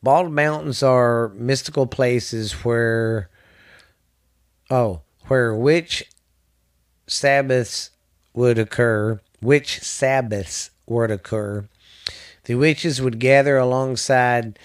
Bald 0.01 0.31
mountains 0.31 0.81
are 0.81 1.33
mystical 1.35 1.85
places 1.85 2.53
where, 2.63 3.29
oh, 4.69 5.01
where 5.27 5.53
witch 5.53 6.03
Sabbaths 7.07 7.91
would 8.33 8.57
occur, 8.57 9.19
which 9.41 9.79
Sabbaths 9.81 10.71
would 10.85 11.11
occur. 11.11 11.67
The 12.45 12.55
witches 12.55 13.01
would 13.01 13.19
gather 13.19 13.57
alongside 13.57 14.59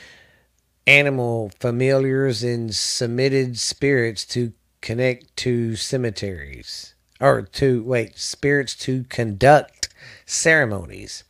animal 0.87 1.51
familiars 1.61 2.43
and 2.43 2.75
submitted 2.75 3.59
spirits 3.59 4.25
to 4.27 4.53
connect 4.81 5.37
to 5.37 5.77
cemeteries 5.77 6.95
or 7.21 7.43
to 7.43 7.83
wait 7.83 8.19
spirits 8.19 8.75
to 8.77 9.05
conduct 9.05 9.89
ceremonies 10.25 11.25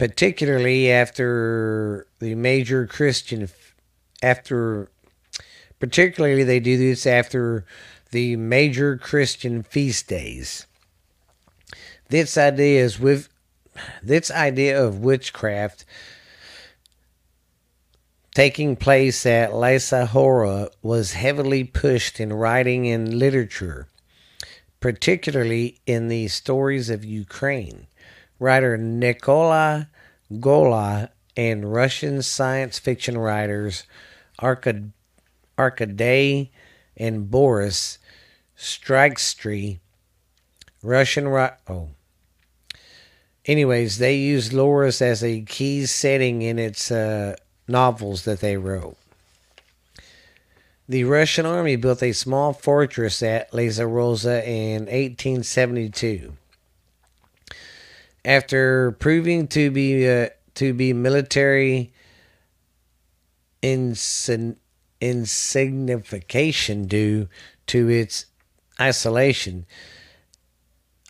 particularly 0.00 0.90
after 0.90 2.06
the 2.20 2.34
major 2.34 2.86
Christian, 2.86 3.50
after, 4.22 4.88
particularly 5.78 6.42
they 6.42 6.58
do 6.58 6.78
this 6.78 7.06
after 7.06 7.66
the 8.10 8.36
major 8.36 8.96
Christian 8.96 9.62
feast 9.62 10.08
days. 10.08 10.66
This 12.08 12.36
idea 12.36 12.82
is 12.84 12.98
with 12.98 13.28
this 14.02 14.30
idea 14.30 14.82
of 14.82 14.98
witchcraft 14.98 15.84
taking 18.34 18.76
place 18.76 19.24
at 19.26 19.52
Hora 19.52 20.70
was 20.82 21.12
heavily 21.12 21.64
pushed 21.64 22.20
in 22.20 22.32
writing 22.32 22.88
and 22.88 23.14
literature, 23.14 23.86
particularly 24.80 25.80
in 25.86 26.08
the 26.08 26.28
stories 26.28 26.90
of 26.90 27.04
Ukraine. 27.04 27.86
Writer 28.38 28.76
Nikola 28.76 29.88
Gola 30.38 31.10
and 31.36 31.72
Russian 31.72 32.22
science 32.22 32.78
fiction 32.78 33.18
writers 33.18 33.84
Arkad- 34.40 34.92
Arkady 35.58 36.50
and 36.96 37.30
Boris 37.30 37.98
Strykstry, 38.60 39.78
Russian 40.82 41.28
ri- 41.28 41.56
oh. 41.66 41.88
Anyways, 43.46 43.96
they 43.96 44.16
used 44.16 44.52
Loris 44.52 45.00
as 45.00 45.24
a 45.24 45.40
key 45.40 45.86
setting 45.86 46.42
in 46.42 46.58
its 46.58 46.90
uh, 46.90 47.36
novels 47.66 48.24
that 48.24 48.40
they 48.40 48.58
wrote. 48.58 48.98
The 50.86 51.04
Russian 51.04 51.46
army 51.46 51.76
built 51.76 52.02
a 52.02 52.12
small 52.12 52.52
fortress 52.52 53.22
at 53.22 53.48
Rosa 53.52 54.46
in 54.46 54.80
1872 54.82 56.34
after 58.24 58.92
proving 58.92 59.48
to 59.48 59.70
be 59.70 60.06
uh, 60.06 60.28
to 60.56 60.74
be 60.74 60.92
military 60.92 61.92
insign- 63.62 64.58
insignification 65.00 66.86
due 66.86 67.28
to 67.66 67.88
its 67.88 68.26
isolation 68.80 69.66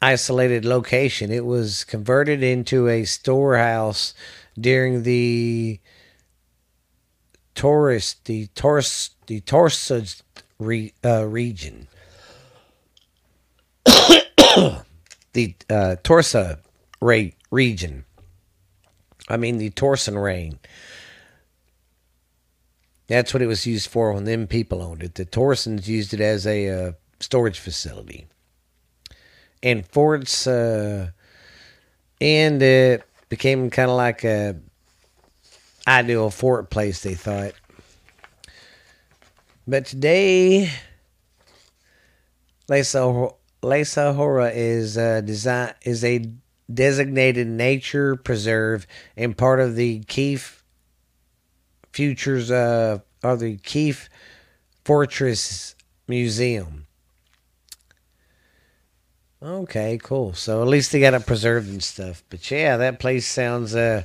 isolated 0.02 0.64
location 0.64 1.30
it 1.30 1.44
was 1.44 1.84
converted 1.84 2.42
into 2.42 2.88
a 2.88 3.04
storehouse 3.04 4.14
during 4.58 5.02
the 5.02 5.78
tourist 7.54 8.24
the 8.24 8.46
Taurus 8.54 9.10
the 9.26 9.40
Taurus 9.40 10.22
re, 10.58 10.92
uh, 11.04 11.26
region 11.26 11.86
the 15.32 15.54
uh, 15.68 15.96
Torsa 16.02 16.58
Ray 17.00 17.34
region. 17.50 18.04
I 19.28 19.36
mean 19.36 19.58
the 19.58 19.70
Torsen 19.70 20.22
Rain. 20.22 20.58
That's 23.06 23.34
what 23.34 23.42
it 23.42 23.46
was 23.46 23.66
used 23.66 23.88
for 23.88 24.12
when 24.12 24.24
them 24.24 24.46
people 24.46 24.82
owned 24.82 25.02
it. 25.02 25.16
The 25.16 25.24
Torsens 25.24 25.88
used 25.88 26.14
it 26.14 26.20
as 26.20 26.46
a 26.46 26.68
uh, 26.68 26.92
storage 27.20 27.58
facility. 27.58 28.26
And 29.62 29.86
forts, 29.86 30.46
uh, 30.46 31.10
and 32.20 32.62
it 32.62 33.04
became 33.28 33.70
kind 33.70 33.90
of 33.90 33.96
like 33.96 34.24
a 34.24 34.56
ideal 35.86 36.30
fort 36.30 36.70
place, 36.70 37.02
they 37.02 37.14
thought. 37.14 37.52
But 39.66 39.86
today, 39.86 40.70
Lesa, 42.68 44.12
Hora 44.14 44.50
is 44.50 44.96
uh, 44.96 45.20
design 45.20 45.74
is 45.82 46.04
a 46.04 46.30
designated 46.72 47.46
nature 47.46 48.16
preserve 48.16 48.86
and 49.16 49.36
part 49.36 49.60
of 49.60 49.76
the 49.76 50.00
Keefe 50.04 50.64
Futures 51.92 52.50
uh, 52.50 52.98
or 53.22 53.36
the 53.36 53.56
Keefe 53.58 54.08
Fortress 54.84 55.74
Museum. 56.06 56.86
Okay, 59.42 59.98
cool. 60.02 60.34
So 60.34 60.60
at 60.60 60.68
least 60.68 60.92
they 60.92 61.00
got 61.00 61.14
it 61.14 61.26
preserved 61.26 61.68
and 61.68 61.82
stuff. 61.82 62.22
But 62.28 62.50
yeah, 62.50 62.76
that 62.76 63.00
place 63.00 63.26
sounds 63.26 63.74
uh, 63.74 64.04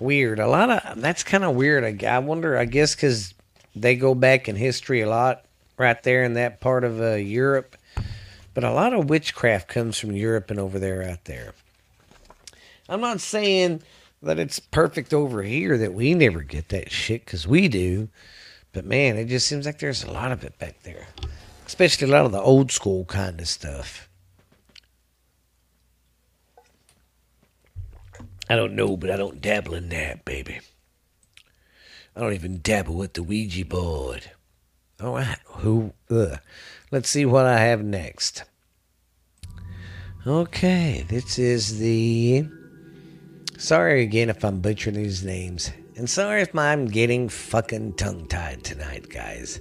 weird. 0.00 0.40
A 0.40 0.48
lot 0.48 0.70
of 0.70 1.00
that's 1.00 1.22
kind 1.22 1.44
of 1.44 1.54
weird. 1.54 1.84
I, 1.84 2.16
I 2.16 2.18
wonder. 2.18 2.56
I 2.56 2.64
guess 2.64 2.94
because 2.94 3.34
they 3.76 3.94
go 3.94 4.14
back 4.14 4.48
in 4.48 4.56
history 4.56 5.00
a 5.00 5.08
lot, 5.08 5.44
right 5.78 6.02
there 6.02 6.24
in 6.24 6.34
that 6.34 6.60
part 6.60 6.82
of 6.82 7.00
uh, 7.00 7.14
Europe. 7.14 7.76
But 8.52 8.64
a 8.64 8.72
lot 8.72 8.92
of 8.92 9.08
witchcraft 9.08 9.68
comes 9.68 9.98
from 9.98 10.12
Europe 10.12 10.50
and 10.50 10.60
over 10.60 10.78
there 10.78 11.02
out 11.02 11.24
there. 11.24 11.54
I'm 12.88 13.00
not 13.00 13.20
saying 13.20 13.82
that 14.22 14.38
it's 14.38 14.58
perfect 14.58 15.12
over 15.14 15.42
here 15.42 15.78
that 15.78 15.94
we 15.94 16.14
never 16.14 16.42
get 16.42 16.68
that 16.70 16.90
shit 16.90 17.24
because 17.24 17.46
we 17.46 17.68
do. 17.68 18.08
But 18.72 18.84
man, 18.84 19.16
it 19.16 19.26
just 19.26 19.46
seems 19.46 19.66
like 19.66 19.78
there's 19.78 20.02
a 20.02 20.10
lot 20.10 20.32
of 20.32 20.42
it 20.44 20.58
back 20.58 20.82
there, 20.82 21.06
especially 21.66 22.08
a 22.08 22.10
lot 22.10 22.26
of 22.26 22.32
the 22.32 22.40
old 22.40 22.72
school 22.72 23.04
kind 23.04 23.40
of 23.40 23.48
stuff. 23.48 24.08
I 28.48 28.56
don't 28.56 28.74
know, 28.74 28.96
but 28.96 29.10
I 29.10 29.16
don't 29.16 29.40
dabble 29.40 29.74
in 29.74 29.88
that, 29.90 30.24
baby. 30.24 30.60
I 32.16 32.20
don't 32.20 32.34
even 32.34 32.60
dabble 32.60 32.94
with 32.94 33.14
the 33.14 33.22
Ouija 33.22 33.64
board. 33.64 34.30
Oh, 35.00 35.08
All 35.08 35.14
right, 35.14 35.38
who? 35.46 35.92
Ugh. 36.10 36.38
Let's 36.90 37.08
see 37.08 37.26
what 37.26 37.46
I 37.46 37.58
have 37.58 37.82
next. 37.82 38.44
Okay, 40.26 41.04
this 41.08 41.38
is 41.38 41.78
the. 41.78 42.46
Sorry 43.58 44.02
again 44.02 44.30
if 44.30 44.44
I'm 44.44 44.60
butchering 44.60 44.96
these 44.96 45.24
names. 45.24 45.72
And 45.96 46.08
sorry 46.08 46.42
if 46.42 46.54
I'm 46.56 46.86
getting 46.86 47.28
fucking 47.28 47.94
tongue 47.94 48.26
tied 48.28 48.64
tonight, 48.64 49.08
guys. 49.08 49.60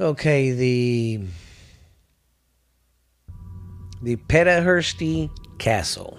Okay, 0.00 0.52
the. 0.52 1.20
The 4.02 4.16
Pedahursty 4.16 5.30
Castle. 5.58 6.18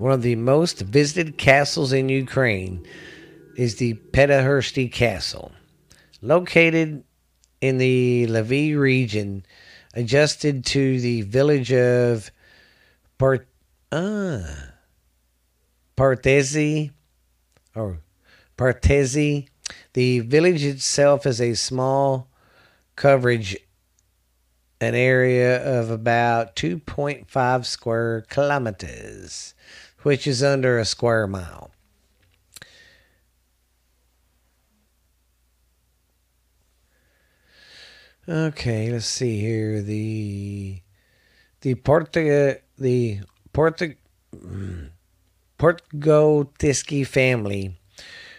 One 0.00 0.12
of 0.12 0.22
the 0.22 0.36
most 0.36 0.80
visited 0.80 1.36
castles 1.36 1.92
in 1.92 2.08
Ukraine 2.08 2.86
is 3.54 3.76
the 3.76 4.00
Pedahursty 4.12 4.90
Castle. 4.90 5.52
Located 6.22 7.04
in 7.60 7.76
the 7.76 8.26
Lviv 8.26 8.78
region, 8.78 9.44
adjusted 9.92 10.64
to 10.64 10.98
the 11.00 11.20
village 11.20 11.70
of 11.70 12.30
Part 13.18 13.46
ah, 13.92 14.72
or 15.98 16.16
Partezi. 18.56 19.48
The 19.92 20.20
village 20.20 20.64
itself 20.64 21.26
is 21.26 21.42
a 21.42 21.52
small 21.52 22.30
coverage 22.96 23.54
an 24.80 24.94
area 24.94 25.62
of 25.62 25.90
about 25.90 26.56
2.5 26.56 27.66
square 27.66 28.22
kilometers, 28.30 29.52
which 30.02 30.26
is 30.26 30.42
under 30.42 30.78
a 30.78 30.84
square 30.84 31.26
mile. 31.26 31.70
Okay, 38.28 38.92
let's 38.92 39.06
see 39.06 39.40
here. 39.40 39.82
The 39.82 40.80
the 41.62 41.74
Porta 41.74 42.60
the 42.78 43.20
Porta 43.52 43.96
Portgotiski 45.58 47.06
family, 47.06 47.78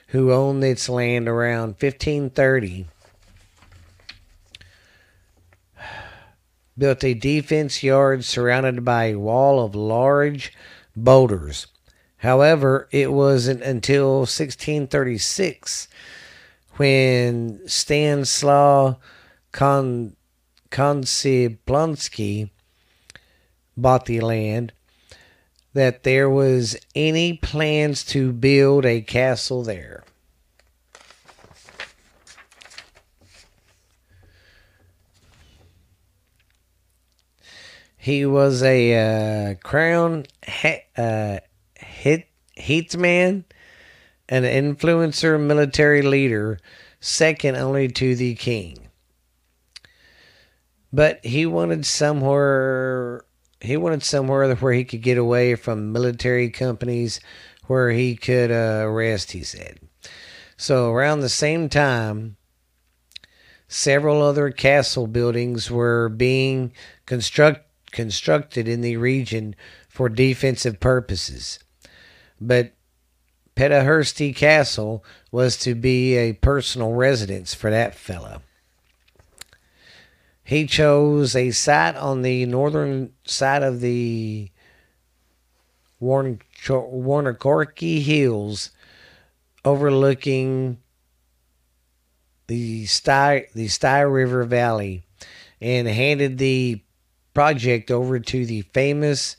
who 0.08 0.32
owned 0.32 0.64
its 0.64 0.88
land 0.88 1.28
around 1.28 1.76
1530, 1.80 2.88
built 6.78 7.04
a 7.04 7.14
defense 7.14 7.84
yard 7.84 8.24
surrounded 8.24 8.86
by 8.86 9.06
a 9.06 9.20
wall 9.20 9.64
of 9.64 9.76
large 9.76 10.54
boulders. 10.96 11.68
However, 12.18 12.88
it 12.92 13.12
wasn't 13.12 13.64
until 13.64 14.20
1636 14.20 15.88
when 16.78 17.68
Stanislaw 17.68 18.96
Kon 19.52 20.16
Konsiplonsky 20.70 22.50
bought 23.76 24.06
the 24.06 24.22
land 24.22 24.72
that 25.74 26.04
there 26.04 26.30
was 26.30 26.78
any 26.96 27.34
plans 27.34 28.04
to 28.06 28.32
build 28.32 28.86
a 28.86 29.02
castle 29.02 29.64
there. 29.64 30.04
He 38.02 38.26
was 38.26 38.64
a 38.64 39.52
uh, 39.52 39.56
crown 39.64 40.26
he- 40.44 40.82
uh, 40.98 41.38
hit 41.76 42.28
hitman, 42.58 43.44
an 44.28 44.42
influencer, 44.42 45.40
military 45.40 46.02
leader, 46.02 46.60
second 47.00 47.58
only 47.58 47.90
to 47.90 48.16
the 48.16 48.34
king. 48.34 48.90
But 50.92 51.24
he 51.24 51.46
wanted 51.46 51.86
somewhere 51.86 53.24
he 53.60 53.78
wanted 53.78 54.02
somewhere 54.02 54.56
where 54.56 54.74
he 54.74 54.84
could 54.84 55.04
get 55.04 55.20
away 55.20 55.54
from 55.54 55.92
military 55.92 56.50
companies 56.50 57.20
where 57.68 57.92
he 57.92 58.16
could 58.16 58.52
uh, 58.52 58.88
rest, 58.90 59.32
he 59.32 59.44
said. 59.44 59.80
So, 60.58 60.92
around 60.92 61.20
the 61.20 61.30
same 61.30 61.70
time, 61.70 62.38
several 63.68 64.24
other 64.24 64.50
castle 64.50 65.06
buildings 65.06 65.70
were 65.70 66.10
being 66.10 66.74
construct, 67.06 67.71
constructed 67.92 68.68
in 68.68 68.82
the 68.82 68.98
region 68.98 69.56
for 69.88 70.10
defensive 70.10 70.80
purposes. 70.80 71.60
But 72.40 72.74
Pedahursty 73.56 74.36
Castle 74.36 75.04
was 75.32 75.58
to 75.58 75.76
be 75.76 76.16
a 76.16 76.34
personal 76.34 76.94
residence 76.94 77.54
for 77.54 77.70
that 77.70 77.96
fellow. 77.96 78.42
He 80.44 80.66
chose 80.66 81.36
a 81.36 81.52
site 81.52 81.96
on 81.96 82.24
the 82.24 82.46
northern 82.46 83.14
side 83.24 83.64
of 83.64 83.80
the 83.80 84.50
Warnakorki 86.02 88.02
Hills, 88.02 88.72
overlooking 89.64 90.80
the 92.48 92.86
Sty, 92.88 93.48
the 93.54 93.68
Sty 93.68 94.02
River 94.02 94.44
Valley, 94.44 95.04
and 95.62 95.88
handed 95.88 96.38
the 96.38 96.82
project 97.34 97.92
over 97.92 98.20
to 98.20 98.46
the 98.46 98.62
famous 98.74 99.38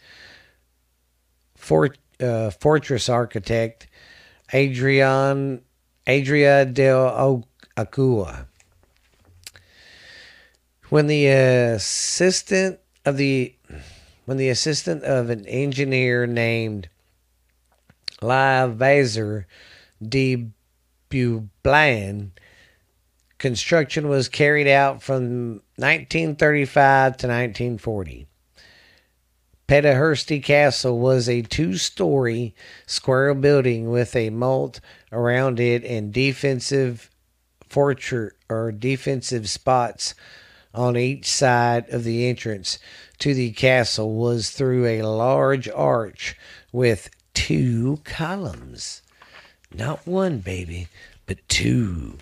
fort, 1.56 1.98
uh, 2.20 2.50
fortress 2.50 3.08
architect 3.08 3.86
Adrian 4.52 5.62
Adria 6.06 6.64
del 6.64 7.46
Acua 7.76 8.46
when 10.92 11.06
the 11.06 11.26
assistant 11.26 12.78
of 13.06 13.16
the 13.16 13.54
when 14.26 14.36
the 14.36 14.50
assistant 14.50 15.02
of 15.04 15.30
an 15.30 15.46
engineer 15.46 16.26
named 16.26 16.88
Live 18.20 18.76
Vaser 18.76 19.46
de 20.06 20.48
Bublan 21.08 22.30
construction 23.38 24.08
was 24.08 24.28
carried 24.28 24.68
out 24.68 25.02
from 25.02 25.62
1935 25.82 27.16
to 27.18 27.26
1940. 27.26 28.26
Pedahursty 29.68 30.42
Castle 30.42 30.98
was 30.98 31.28
a 31.28 31.42
two 31.42 31.76
story 31.76 32.54
square 32.86 33.34
building 33.34 33.90
with 33.90 34.14
a 34.14 34.30
moat 34.30 34.80
around 35.10 35.58
it 35.58 35.84
and 35.84 36.12
defensive 36.12 37.10
fortress 37.68 38.32
or 38.48 38.70
defensive 38.70 39.48
spots 39.48 40.14
on 40.74 40.96
each 40.96 41.26
side 41.26 41.88
of 41.90 42.04
the 42.04 42.28
entrance 42.28 42.78
to 43.18 43.34
the 43.34 43.50
castle 43.52 44.14
was 44.14 44.50
through 44.50 44.86
a 44.86 45.02
large 45.02 45.68
arch 45.68 46.36
with 46.70 47.10
two 47.34 47.98
columns. 48.04 49.02
Not 49.74 50.06
one, 50.06 50.38
baby, 50.38 50.88
but 51.26 51.38
two. 51.48 52.18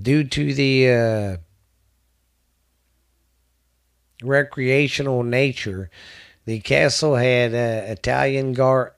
Due 0.00 0.24
to 0.24 0.54
the 0.54 0.90
uh, 0.90 1.36
recreational 4.22 5.22
nature, 5.22 5.90
the 6.44 6.60
castle 6.60 7.16
had 7.16 7.54
uh, 7.54 7.90
Italian 7.92 8.52
gar- 8.52 8.94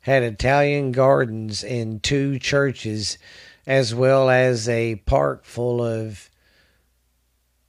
had 0.00 0.22
Italian 0.22 0.92
gardens 0.92 1.62
and 1.64 2.02
two 2.02 2.38
churches, 2.38 3.18
as 3.66 3.94
well 3.94 4.28
as 4.28 4.68
a 4.68 4.96
park 5.06 5.44
full 5.44 5.82
of 5.82 6.28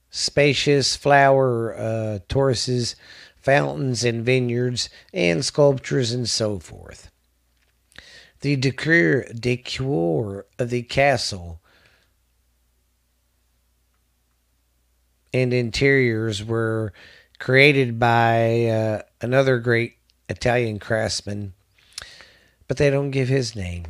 spacious 0.10 0.96
flower 0.96 1.76
uh, 1.76 2.20
terraces, 2.28 2.96
fountains 3.36 4.04
and 4.04 4.24
vineyards, 4.24 4.90
and 5.14 5.44
sculptures 5.44 6.12
and 6.12 6.30
so 6.30 6.60
forth. 6.60 7.10
The 8.42 8.56
decor, 8.58 9.26
decor 9.34 10.46
of 10.60 10.70
the 10.70 10.84
castle 10.84 11.62
and 15.34 15.54
interiors 15.54 16.44
were 16.44 16.94
created 17.40 18.00
by 18.00 18.66
uh, 18.66 19.02
another 19.22 19.60
great 19.60 19.98
Italian 20.30 20.80
craftsman, 20.80 21.54
but 22.68 22.78
they 22.78 22.90
don't 22.90 23.12
give 23.12 23.28
his 23.28 23.56
name. 23.56 23.86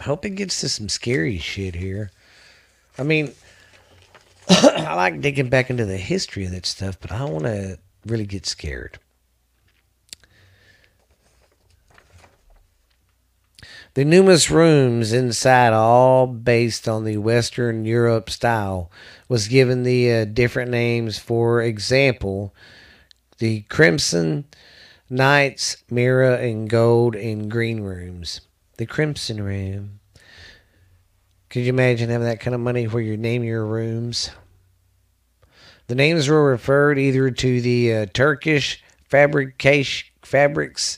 I 0.00 0.04
hope 0.04 0.24
it 0.24 0.30
gets 0.30 0.60
to 0.60 0.68
some 0.68 0.88
scary 0.88 1.38
shit 1.38 1.76
here. 1.76 2.10
I 2.98 3.04
mean, 3.04 3.32
I 4.48 4.94
like 4.94 5.20
digging 5.20 5.48
back 5.48 5.70
into 5.70 5.84
the 5.84 5.96
history 5.96 6.44
of 6.44 6.50
that 6.52 6.66
stuff, 6.66 6.98
but 7.00 7.12
I 7.12 7.24
want 7.24 7.44
to 7.44 7.78
really 8.06 8.26
get 8.26 8.46
scared. 8.46 8.98
The 13.94 14.06
numerous 14.06 14.50
rooms 14.50 15.12
inside, 15.12 15.74
all 15.74 16.26
based 16.26 16.88
on 16.88 17.04
the 17.04 17.18
Western 17.18 17.84
Europe 17.84 18.30
style, 18.30 18.90
was 19.28 19.48
given 19.48 19.82
the 19.82 20.10
uh, 20.10 20.24
different 20.24 20.70
names. 20.70 21.18
For 21.18 21.60
example, 21.60 22.54
the 23.36 23.60
Crimson 23.62 24.46
knights, 25.10 25.84
mirror, 25.90 26.34
and 26.34 26.70
gold 26.70 27.14
and 27.14 27.50
green 27.50 27.80
rooms. 27.80 28.40
The 28.78 28.86
Crimson 28.86 29.42
Room. 29.42 30.00
Could 31.50 31.64
you 31.64 31.68
imagine 31.68 32.08
having 32.08 32.26
that 32.26 32.40
kind 32.40 32.54
of 32.54 32.62
money 32.62 32.86
where 32.86 33.02
you 33.02 33.18
name 33.18 33.44
your 33.44 33.66
rooms? 33.66 34.30
The 35.88 35.94
names 35.94 36.28
were 36.28 36.50
referred 36.50 36.98
either 36.98 37.30
to 37.30 37.60
the 37.60 37.94
uh, 37.94 38.06
Turkish 38.14 38.82
fabrication 39.06 40.08
fabrics 40.22 40.96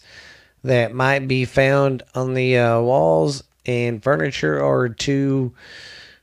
that 0.64 0.94
might 0.94 1.28
be 1.28 1.44
found 1.44 2.02
on 2.14 2.34
the 2.34 2.58
uh, 2.58 2.80
walls 2.80 3.44
and 3.66 4.02
furniture, 4.02 4.60
or 4.60 4.88
to 4.88 5.52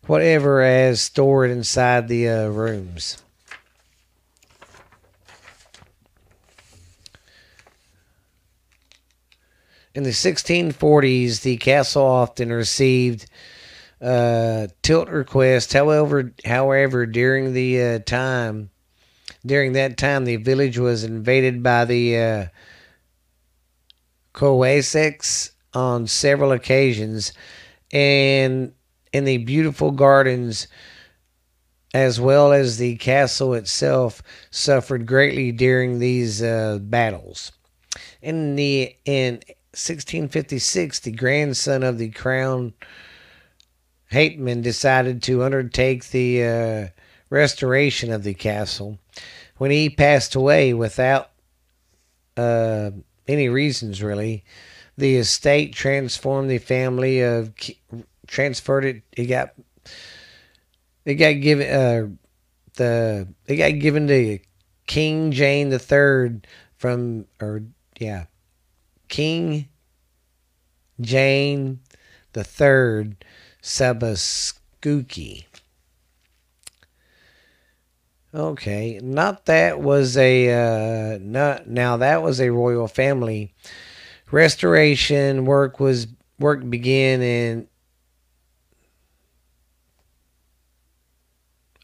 whatever 0.07 0.61
as 0.61 1.01
stored 1.01 1.51
inside 1.51 2.07
the 2.07 2.27
uh, 2.27 2.47
rooms. 2.47 3.21
In 9.93 10.03
the 10.03 10.09
1640s, 10.11 11.41
the 11.41 11.57
castle 11.57 12.05
often 12.05 12.51
received 12.51 13.29
uh, 14.01 14.67
tilt 14.81 15.09
requests. 15.09 15.73
However, 15.73 16.31
however, 16.45 17.05
during 17.05 17.53
the 17.53 17.81
uh, 17.81 17.99
time, 17.99 18.69
during 19.45 19.73
that 19.73 19.97
time, 19.97 20.25
the 20.25 20.37
village 20.37 20.77
was 20.77 21.03
invaded 21.03 21.61
by 21.61 21.85
the 21.85 22.49
uh, 24.39 25.49
on 25.73 26.07
several 26.07 26.51
occasions, 26.51 27.33
and 27.91 28.73
in 29.13 29.25
the 29.25 29.37
beautiful 29.37 29.91
gardens, 29.91 30.67
as 31.93 32.19
well 32.19 32.51
as 32.53 32.77
the 32.77 32.95
castle 32.97 33.53
itself, 33.53 34.21
suffered 34.49 35.05
greatly 35.05 35.51
during 35.51 35.99
these 35.99 36.41
uh, 36.41 36.79
battles. 36.81 37.51
In 38.21 38.55
the 38.55 38.95
in 39.05 39.35
1656, 39.73 40.99
the 40.99 41.11
grandson 41.11 41.83
of 41.83 41.97
the 41.97 42.09
crown 42.09 42.73
Hateman 44.11 44.61
decided 44.61 45.23
to 45.23 45.43
undertake 45.43 46.09
the 46.09 46.43
uh, 46.43 46.87
restoration 47.29 48.11
of 48.11 48.23
the 48.23 48.33
castle. 48.33 48.99
When 49.57 49.71
he 49.71 49.89
passed 49.89 50.35
away 50.35 50.73
without 50.73 51.31
uh, 52.35 52.91
any 53.27 53.49
reasons, 53.49 54.01
really, 54.01 54.43
the 54.97 55.17
estate 55.17 55.73
transformed 55.73 56.49
the 56.49 56.57
family 56.57 57.21
of 57.21 57.53
transferred 58.27 58.85
it. 58.85 59.03
It 59.11 59.25
got 59.25 59.53
it 61.05 61.15
got 61.15 61.41
given 61.41 61.67
uh, 61.67 62.07
the 62.75 63.27
it 63.47 63.55
got 63.57 63.79
given 63.79 64.07
to 64.07 64.39
King 64.87 65.31
Jane 65.31 65.69
the 65.69 65.79
Third 65.79 66.47
from 66.75 67.25
or 67.39 67.63
yeah 67.99 68.25
King 69.07 69.67
Jane 70.99 71.79
the 72.33 72.43
Third 72.43 73.23
Sobieski. 73.61 75.45
Okay, 78.33 78.97
not 79.03 79.45
that 79.47 79.81
was 79.81 80.15
a 80.15 81.15
uh, 81.15 81.17
not 81.21 81.67
now 81.67 81.97
that 81.97 82.23
was 82.23 82.39
a 82.39 82.49
royal 82.49 82.87
family. 82.87 83.53
Restoration 84.31 85.43
work 85.43 85.81
was 85.81 86.07
work 86.39 86.69
began 86.69 87.21
in. 87.21 87.67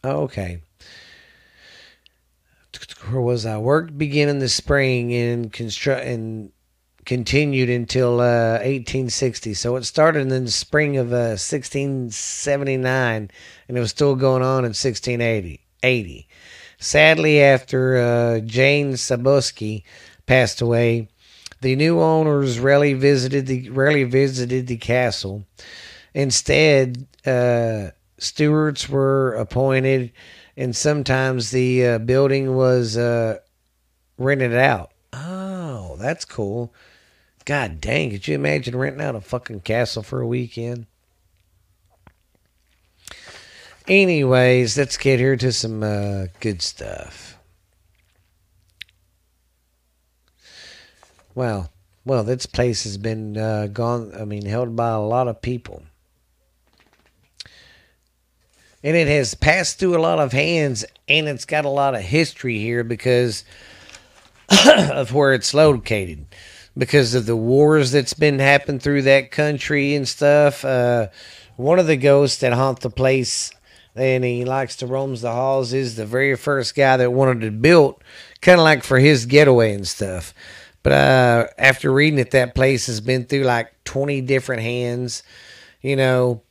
Okay. 0.06 0.62
Where 3.10 3.22
was 3.22 3.46
I? 3.46 3.58
Work 3.58 3.98
began 3.98 4.30
in 4.30 4.40
the 4.40 4.48
spring 4.48 5.14
and 5.14 5.52
construct 5.52 6.06
and 6.06 6.52
continued 7.06 7.70
until 7.70 8.22
uh, 8.22 8.60
1860. 8.60 9.54
So 9.54 9.76
it 9.76 9.84
started 9.84 10.32
in 10.32 10.46
the 10.46 10.52
spring 10.52 10.98
of 10.98 11.12
uh, 11.12 11.36
1679, 11.40 13.32
and 13.68 13.78
it 13.78 13.80
was 13.80 13.92
still 13.92 14.16
going 14.16 14.44
on 14.44 14.60
in 14.60 14.70
1680. 14.70 15.67
80. 15.84 16.28
Sadly, 16.80 17.42
after 17.42 17.98
uh, 17.98 18.40
Jane 18.42 18.94
Sobieski 18.94 19.84
passed 20.26 20.62
away, 20.62 21.10
the 21.62 21.76
new 21.76 22.00
owners 22.00 22.60
rarely 22.60 22.94
visited 22.94 23.48
the 23.48 23.70
rarely 23.70 24.04
visited 24.04 24.68
the 24.68 24.78
castle. 24.78 25.46
Instead, 26.14 27.08
uh, 27.26 27.92
stewards 28.20 28.88
were 28.90 29.34
appointed, 29.34 30.12
and 30.56 30.76
sometimes 30.76 31.52
the 31.52 31.86
uh, 31.86 31.98
building 32.00 32.56
was 32.56 32.98
uh, 32.98 33.38
rented 34.18 34.54
out. 34.54 34.92
Oh, 35.14 35.96
that's 36.00 36.26
cool. 36.26 36.74
God 37.46 37.80
dang, 37.82 38.12
could 38.12 38.28
you 38.28 38.36
imagine 38.36 38.76
renting 38.76 39.02
out 39.02 39.16
a 39.16 39.22
fucking 39.22 39.62
castle 39.62 40.04
for 40.04 40.22
a 40.22 40.28
weekend? 40.28 40.86
Anyways, 43.88 44.78
let's 44.78 44.98
get 44.98 45.18
here 45.18 45.38
to 45.38 45.52
some 45.54 45.82
uh, 45.82 46.26
good 46.42 46.62
stuff. 46.62 47.38
Well, 51.34 51.72
well, 52.04 52.26
this 52.26 52.46
place 52.46 52.84
has 52.84 52.98
been 52.98 53.38
uh, 53.38 53.68
gone. 53.68 54.12
I 54.20 54.26
mean, 54.26 54.46
held 54.46 54.76
by 54.76 54.90
a 54.90 55.00
lot 55.00 55.30
of 55.30 55.42
people, 55.42 55.84
and 58.84 58.98
it 58.98 59.08
has 59.08 59.36
passed 59.36 59.80
through 59.80 59.96
a 59.96 60.00
lot 60.00 60.20
of 60.20 60.34
hands, 60.34 60.84
and 61.08 61.30
it's 61.30 61.46
got 61.46 61.64
a 61.64 61.70
lot 61.70 61.96
of 61.96 62.02
history 62.02 62.58
here 62.58 62.84
because 62.84 63.46
of 64.68 65.14
where 65.14 65.34
it's 65.34 65.54
located 65.54 66.26
because 66.78 67.14
of 67.14 67.26
the 67.26 67.38
wars 67.38 67.92
that's 67.92 68.14
been 68.14 68.40
happening 68.40 68.80
through 68.80 69.04
that 69.04 69.32
country 69.32 69.96
and 69.96 70.10
stuff. 70.10 70.66
Uh, 70.66 71.08
one 71.56 71.80
of 71.80 71.88
the 71.88 71.98
ghosts 71.98 72.40
that 72.42 72.52
haunt 72.52 72.82
the 72.82 72.90
place 72.90 73.52
and 73.98 74.24
he 74.24 74.46
likes 74.46 74.76
to 74.78 74.88
roams 74.88 75.22
the 75.22 75.32
halls 75.32 75.74
is 75.74 75.96
the 75.96 76.06
very 76.06 76.36
first 76.36 76.76
guy 76.76 76.98
that 76.98 77.12
wanted 77.12 77.44
it 77.44 77.62
built, 77.62 78.02
kind 78.42 78.60
of 78.60 78.64
like 78.64 78.84
for 78.84 79.00
his 79.00 79.26
getaway 79.26 79.74
and 79.74 79.88
stuff. 79.88 80.34
But 80.84 80.94
uh, 80.94 81.48
after 81.58 81.92
reading 81.92 82.20
it, 82.20 82.32
that 82.32 82.56
place 82.56 82.88
has 82.88 83.02
been 83.02 83.26
through 83.26 83.44
like 83.44 83.74
20 83.84 84.22
different 84.22 84.62
hands, 84.62 85.24
you 85.82 85.96
know. 85.96 86.44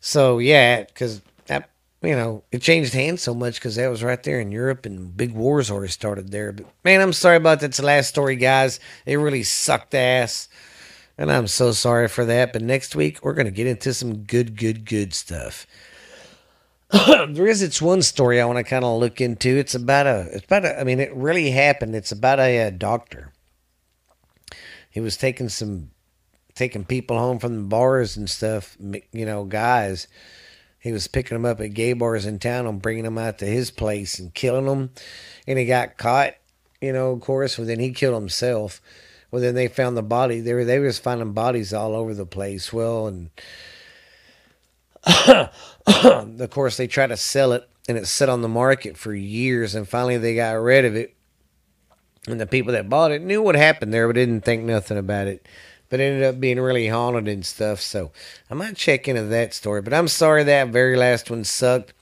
So, 0.00 0.38
yeah, 0.38 0.84
because 0.84 1.22
that 1.46 1.70
you 2.02 2.14
know, 2.14 2.44
it 2.52 2.60
changed 2.62 2.92
hands 2.92 3.22
so 3.22 3.34
much 3.34 3.54
because 3.54 3.76
that 3.76 3.88
was 3.88 4.02
right 4.02 4.22
there 4.22 4.38
in 4.38 4.52
Europe 4.52 4.86
and 4.86 5.16
big 5.16 5.32
wars 5.32 5.70
already 5.70 5.90
started 5.90 6.30
there. 6.30 6.52
But 6.52 6.66
man, 6.84 7.00
I'm 7.00 7.12
sorry 7.12 7.36
about 7.36 7.60
that's 7.60 7.78
the 7.78 7.86
last 7.86 8.10
story, 8.10 8.36
guys. 8.36 8.78
It 9.06 9.16
really 9.16 9.42
sucked 9.42 9.94
ass. 9.94 10.48
And 11.16 11.30
I'm 11.30 11.46
so 11.46 11.72
sorry 11.72 12.08
for 12.08 12.24
that. 12.24 12.52
But 12.52 12.62
next 12.62 12.96
week, 12.96 13.20
we're 13.22 13.34
going 13.34 13.46
to 13.46 13.52
get 13.52 13.66
into 13.66 13.94
some 13.94 14.24
good, 14.24 14.56
good, 14.56 14.84
good 14.84 15.14
stuff. 15.14 15.66
there 17.28 17.46
is 17.46 17.62
it's 17.62 17.82
one 17.82 18.02
story 18.02 18.40
I 18.40 18.44
want 18.44 18.58
to 18.58 18.64
kind 18.64 18.84
of 18.84 19.00
look 19.00 19.20
into. 19.20 19.56
It's 19.56 19.74
about 19.74 20.06
a, 20.06 20.28
it's 20.32 20.44
about 20.44 20.64
a, 20.64 20.80
I 20.80 20.84
mean, 20.84 21.00
it 21.00 21.14
really 21.14 21.50
happened. 21.50 21.94
It's 21.94 22.12
about 22.12 22.40
a, 22.40 22.68
a 22.68 22.70
doctor. 22.70 23.32
He 24.90 25.00
was 25.00 25.16
taking 25.16 25.48
some, 25.48 25.90
taking 26.54 26.84
people 26.84 27.18
home 27.18 27.38
from 27.38 27.56
the 27.56 27.68
bars 27.68 28.16
and 28.16 28.30
stuff, 28.30 28.76
you 28.80 29.26
know, 29.26 29.44
guys 29.44 30.06
he 30.84 30.92
was 30.92 31.08
picking 31.08 31.34
them 31.34 31.46
up 31.46 31.62
at 31.62 31.72
gay 31.72 31.94
bars 31.94 32.26
in 32.26 32.38
town 32.38 32.66
and 32.66 32.82
bringing 32.82 33.04
them 33.04 33.16
out 33.16 33.38
to 33.38 33.46
his 33.46 33.70
place 33.70 34.18
and 34.18 34.34
killing 34.34 34.66
them. 34.66 34.90
And 35.46 35.58
he 35.58 35.64
got 35.64 35.96
caught, 35.96 36.34
you 36.78 36.92
know, 36.92 37.12
of 37.12 37.22
course. 37.22 37.56
Well, 37.56 37.66
then 37.66 37.80
he 37.80 37.90
killed 37.90 38.20
himself. 38.20 38.82
Well, 39.30 39.40
then 39.40 39.54
they 39.54 39.66
found 39.66 39.96
the 39.96 40.02
body. 40.02 40.40
They 40.40 40.52
were 40.52 40.66
they 40.66 40.78
was 40.78 40.98
finding 40.98 41.32
bodies 41.32 41.72
all 41.72 41.94
over 41.94 42.12
the 42.12 42.26
place. 42.26 42.70
Well, 42.70 43.06
and 43.06 43.30
of 45.86 46.50
course 46.50 46.76
they 46.76 46.86
tried 46.86 47.08
to 47.08 47.16
sell 47.16 47.52
it, 47.52 47.68
and 47.88 47.98
it 47.98 48.06
sat 48.06 48.28
on 48.28 48.42
the 48.42 48.48
market 48.48 48.96
for 48.96 49.14
years. 49.14 49.74
And 49.74 49.88
finally 49.88 50.16
they 50.18 50.34
got 50.34 50.52
rid 50.52 50.84
of 50.84 50.96
it. 50.96 51.14
And 52.26 52.40
the 52.40 52.46
people 52.46 52.72
that 52.72 52.88
bought 52.88 53.12
it 53.12 53.22
knew 53.22 53.42
what 53.42 53.54
happened 53.54 53.92
there, 53.92 54.06
but 54.06 54.14
didn't 54.14 54.42
think 54.42 54.64
nothing 54.64 54.96
about 54.96 55.26
it 55.26 55.46
but 55.94 56.00
ended 56.00 56.24
up 56.24 56.40
being 56.40 56.58
really 56.58 56.88
haunted 56.88 57.28
and 57.28 57.46
stuff. 57.46 57.80
So 57.80 58.10
I 58.50 58.54
might 58.54 58.74
check 58.74 59.06
into 59.06 59.22
that 59.22 59.54
story. 59.54 59.80
But 59.80 59.94
I'm 59.94 60.08
sorry 60.08 60.42
that 60.42 60.68
very 60.70 60.96
last 60.96 61.30
one 61.30 61.44
sucked. 61.44 61.92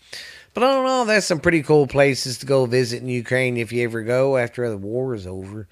But 0.55 0.63
I 0.63 0.73
don't 0.73 0.87
know. 0.87 1.05
That's 1.05 1.27
some 1.27 1.41
pretty 1.41 1.63
cool 1.63 1.87
places 1.87 2.39
to 2.39 2.47
go 2.47 2.65
visit 2.67 3.03
in 3.03 3.09
Ukraine 3.09 3.59
if 3.59 3.71
you 3.71 3.85
ever 3.85 4.03
go 4.03 4.39
after 4.39 4.69
the 4.71 4.79
war 4.79 5.15
is 5.15 5.27
over. 5.27 5.67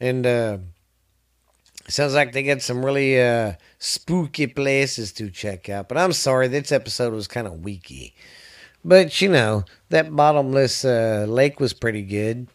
And 0.00 0.26
uh, 0.26 0.58
sounds 1.92 2.14
like 2.14 2.32
they 2.32 2.42
got 2.42 2.62
some 2.62 2.84
really 2.84 3.20
uh, 3.20 3.54
spooky 3.78 4.46
places 4.46 5.12
to 5.12 5.30
check 5.30 5.68
out. 5.68 5.88
But 5.88 5.98
I'm 5.98 6.12
sorry, 6.12 6.48
this 6.48 6.72
episode 6.72 7.12
was 7.12 7.26
kind 7.26 7.46
of 7.46 7.64
weaky. 7.64 8.14
But 8.84 9.20
you 9.20 9.28
know, 9.28 9.64
that 9.88 10.14
bottomless 10.14 10.84
uh, 10.84 11.26
lake 11.28 11.60
was 11.60 11.72
pretty 11.72 12.02
good. 12.02 12.48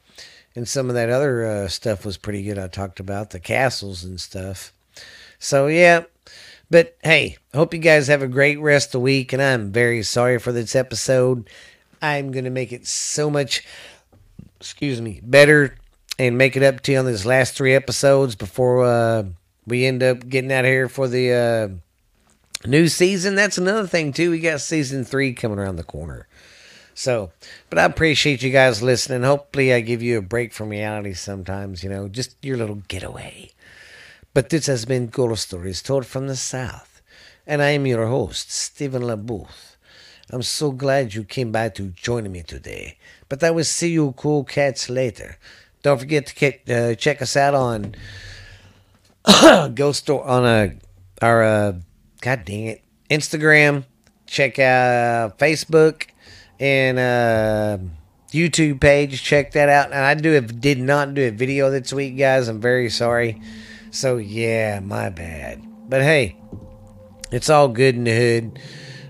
And 0.55 0.67
some 0.67 0.89
of 0.89 0.95
that 0.95 1.09
other 1.09 1.45
uh, 1.45 1.67
stuff 1.67 2.05
was 2.05 2.17
pretty 2.17 2.43
good. 2.43 2.57
I 2.57 2.67
talked 2.67 2.99
about 2.99 3.31
the 3.31 3.39
castles 3.39 4.03
and 4.03 4.19
stuff. 4.19 4.71
So, 5.38 5.67
yeah. 5.67 6.05
But 6.69 6.97
hey, 7.03 7.38
hope 7.53 7.73
you 7.73 7.79
guys 7.79 8.07
have 8.07 8.21
a 8.21 8.27
great 8.27 8.59
rest 8.59 8.88
of 8.89 8.91
the 8.93 8.99
week. 9.01 9.33
And 9.33 9.41
I'm 9.41 9.71
very 9.71 10.01
sorry 10.01 10.39
for 10.39 10.51
this 10.51 10.75
episode. 10.75 11.49
I'm 12.01 12.31
to 12.31 12.49
make 12.49 12.71
it 12.71 12.88
so 12.88 13.29
much, 13.29 13.65
excuse 14.59 15.01
me, 15.01 15.19
better 15.23 15.75
and 16.18 16.38
make 16.38 16.55
it 16.55 16.63
up 16.63 16.82
to 16.82 16.91
you 16.91 16.99
on 16.99 17.05
these 17.05 17.26
last 17.26 17.55
three 17.55 17.74
episodes 17.74 18.36
before 18.36 18.86
uh, 18.86 19.24
we 19.68 19.86
end 19.86 20.03
up 20.03 20.28
getting 20.28 20.51
out 20.51 20.66
here 20.66 20.88
for 20.88 21.07
the 21.07 21.32
uh, 21.34 22.68
new 22.68 22.88
season. 22.88 23.36
That's 23.36 23.57
another 23.57 23.88
thing 23.88 24.13
too. 24.13 24.32
We 24.32 24.39
got 24.39 24.61
season 24.61 25.03
three 25.03 25.34
coming 25.34 25.59
around 25.59 25.76
the 25.76 25.84
corner. 25.84 26.28
So, 26.93 27.32
but 27.70 27.78
I 27.78 27.84
appreciate 27.84 28.41
you 28.41 28.51
guys 28.51 28.82
listening. 28.82 29.24
Hopefully, 29.24 29.74
I 29.74 29.82
give 29.82 30.01
you 30.01 30.18
a 30.18 30.22
break 30.22 30.53
from 30.53 30.70
reality 30.70 31.13
sometimes. 31.13 31.84
You 31.84 31.89
know, 31.89 32.07
just 32.07 32.38
your 32.41 32.55
little 32.55 32.82
getaway. 32.88 33.51
But 34.34 34.49
this 34.49 34.68
has 34.68 34.86
been 34.86 35.07
Ghost 35.07 35.47
Stories 35.47 35.82
told 35.82 36.05
from 36.05 36.28
the 36.28 36.36
South, 36.36 37.01
and 37.45 37.61
I 37.61 37.72
am 37.72 37.86
your 37.86 38.07
host, 38.07 38.51
Stephen 38.51 39.01
LaBooth. 39.01 39.76
I'm 40.30 40.41
so 40.41 40.72
glad 40.72 41.13
you 41.13 41.24
came 41.24 41.51
by 41.51 41.70
to 41.70 41.89
join 41.89 42.32
me 42.32 42.41
today. 42.43 42.97
But 43.30 43.43
I 43.43 43.51
will 43.51 43.63
see 43.63 43.91
you 43.91 44.13
cool 44.18 44.43
cats 44.43 44.89
later. 44.89 45.38
Don't 45.86 45.99
forget 45.99 46.25
to 46.25 46.73
uh, 46.73 46.95
check 46.95 47.21
us 47.21 47.38
out 47.38 47.53
on 47.53 47.93
Ghost 49.75 49.99
Store 49.99 50.25
on 50.25 50.43
uh, 50.43 50.69
our 51.21 51.43
uh, 51.43 51.73
God 52.21 52.43
dang 52.43 52.65
it 52.65 52.83
Instagram. 53.07 53.86
Check 54.25 54.57
out 54.57 55.38
Facebook 55.38 56.07
and 56.59 56.97
uh, 56.97 57.77
YouTube 58.31 58.81
page. 58.81 59.21
Check 59.21 59.51
that 59.51 59.69
out. 59.69 59.91
And 59.91 59.99
I 59.99 60.15
do 60.15 60.41
did 60.41 60.79
not 60.79 61.13
do 61.13 61.27
a 61.27 61.29
video 61.29 61.69
this 61.69 61.93
week, 61.93 62.17
guys. 62.17 62.47
I'm 62.47 62.59
very 62.59 62.89
sorry. 62.89 63.39
So 63.91 64.17
yeah, 64.17 64.79
my 64.79 65.11
bad. 65.11 65.61
But 65.88 66.01
hey, 66.01 66.36
it's 67.31 67.51
all 67.51 67.67
good 67.67 67.93
in 67.93 68.05
the 68.05 68.15
hood 68.15 68.59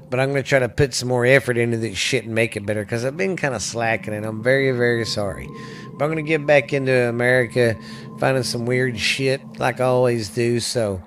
but 0.09 0.19
I'm 0.19 0.31
going 0.31 0.43
to 0.43 0.47
try 0.47 0.59
to 0.59 0.69
put 0.69 0.93
some 0.93 1.09
more 1.09 1.25
effort 1.25 1.57
into 1.57 1.77
this 1.77 1.97
shit 1.97 2.25
and 2.25 2.35
make 2.35 2.55
it 2.55 2.65
better 2.65 2.83
because 2.83 3.05
I've 3.05 3.17
been 3.17 3.35
kind 3.35 3.55
of 3.55 3.61
slacking 3.61 4.13
and 4.13 4.25
I'm 4.25 4.43
very, 4.43 4.71
very 4.71 5.05
sorry. 5.05 5.47
But 5.93 6.05
I'm 6.05 6.11
going 6.11 6.23
to 6.23 6.27
get 6.27 6.45
back 6.45 6.73
into 6.73 7.09
America, 7.09 7.77
finding 8.19 8.43
some 8.43 8.65
weird 8.65 8.99
shit 8.99 9.41
like 9.57 9.79
I 9.79 9.85
always 9.85 10.29
do. 10.29 10.59
So, 10.59 11.01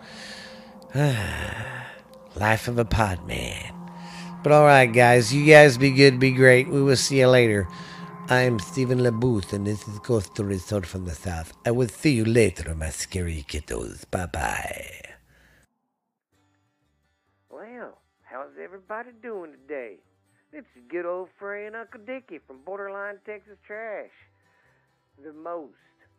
life 0.95 2.69
of 2.69 2.79
a 2.79 2.85
pod 2.85 3.27
man. 3.27 3.75
But 4.43 4.53
all 4.53 4.65
right, 4.65 4.87
guys, 4.87 5.35
you 5.35 5.45
guys 5.47 5.77
be 5.77 5.91
good, 5.91 6.19
be 6.19 6.31
great. 6.31 6.69
We 6.69 6.83
will 6.83 6.97
see 6.97 7.19
you 7.21 7.29
later. 7.29 7.69
I'm 8.31 8.59
Stephen 8.59 8.99
LeBooth, 9.01 9.55
and 9.55 9.67
this 9.67 9.89
is 9.89 9.99
Ghost 10.01 10.35
Stories 10.35 10.67
Told 10.67 10.87
from 10.87 11.07
the 11.07 11.15
South. 11.15 11.55
I 11.65 11.71
will 11.71 11.89
see 11.89 12.13
you 12.13 12.25
later, 12.27 12.75
my 12.75 12.91
scary 12.91 13.45
kiddos. 13.49 14.05
Bye 14.11 14.27
bye. 14.27 15.08
Everybody 18.79 19.11
doing 19.23 19.51
today? 19.51 19.97
It's 20.53 20.71
good 20.89 21.05
old 21.05 21.31
friend 21.37 21.75
Uncle 21.75 21.99
Dickie 22.07 22.39
from 22.47 22.59
Borderline 22.65 23.19
Texas 23.27 23.59
Trash. 23.67 24.15
The 25.19 25.33
most 25.33 25.75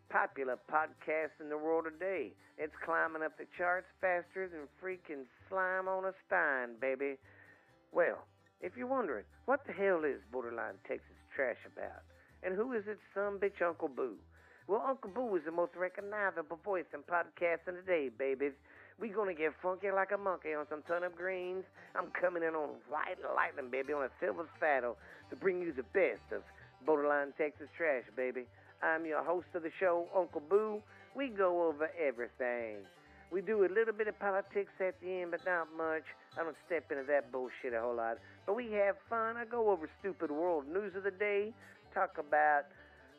popular 0.10 0.60
podcast 0.70 1.39
in 1.39 1.47
the 1.47 1.57
world 1.57 1.86
today. 1.88 2.34
It's 2.57 2.74
climbing 2.84 3.24
up 3.24 3.38
the 3.38 3.45
charts 3.57 3.88
faster 4.01 4.51
than 4.51 4.68
freaking 4.76 5.24
slime 5.47 5.88
on 5.88 6.03
a 6.03 6.12
spine, 6.28 6.76
baby. 6.82 7.16
Well, 7.93 8.28
if 8.60 8.74
you're 8.76 8.91
wondering, 8.91 9.24
what 9.45 9.66
the 9.66 9.72
hell 9.72 10.03
is 10.03 10.20
Borderline 10.30 10.76
Texas 10.86 11.16
Trash 11.34 11.64
about? 11.64 12.03
And 12.43 12.55
who 12.55 12.74
is 12.74 12.84
its 12.88 12.99
some 13.16 13.39
bitch 13.39 13.66
Uncle 13.66 13.88
Boo? 13.88 14.16
Well, 14.68 14.84
Uncle 14.86 15.12
Boo 15.16 15.34
is 15.38 15.43
the 15.45 15.51
most 15.55 15.72
recognizable 15.80 16.60
voice 16.66 16.91
in 16.93 17.07
podcasting 17.07 17.80
today, 17.80 18.10
babies. 18.10 18.51
We 18.99 19.07
gonna 19.07 19.33
get 19.33 19.53
funky 19.63 19.91
like 19.91 20.11
a 20.11 20.17
monkey 20.17 20.53
on 20.53 20.65
some 20.69 20.81
turnip 20.83 21.15
greens. 21.15 21.63
I'm 21.95 22.11
coming 22.11 22.43
in 22.43 22.53
on 22.53 22.75
white 22.89 23.15
lightning, 23.33 23.71
baby, 23.71 23.93
on 23.93 24.03
a 24.03 24.09
silver 24.19 24.43
saddle 24.59 24.97
to 25.29 25.37
bring 25.37 25.61
you 25.61 25.71
the 25.71 25.87
best 25.95 26.27
of 26.35 26.43
borderline 26.85 27.31
Texas 27.37 27.69
trash, 27.77 28.03
baby. 28.17 28.43
I'm 28.83 29.05
your 29.05 29.23
host 29.23 29.47
of 29.55 29.63
the 29.63 29.71
show, 29.79 30.07
Uncle 30.13 30.41
Boo. 30.41 30.81
We 31.15 31.29
go 31.29 31.63
over 31.67 31.89
everything. 31.95 32.83
We 33.31 33.41
do 33.41 33.63
a 33.63 33.71
little 33.71 33.93
bit 33.93 34.09
of 34.09 34.19
politics 34.19 34.73
at 34.81 34.99
the 34.99 35.21
end, 35.21 35.31
but 35.31 35.45
not 35.45 35.67
much. 35.77 36.03
I 36.37 36.43
don't 36.43 36.55
step 36.65 36.91
into 36.91 37.03
that 37.07 37.31
bullshit 37.31 37.73
a 37.73 37.79
whole 37.79 37.95
lot. 37.95 38.17
But 38.45 38.55
we 38.55 38.71
have 38.73 38.95
fun. 39.09 39.37
I 39.37 39.45
go 39.45 39.69
over 39.69 39.87
stupid 39.99 40.29
world 40.29 40.65
news 40.67 40.93
of 40.97 41.03
the 41.03 41.11
day, 41.11 41.53
talk 41.93 42.17
about 42.19 42.63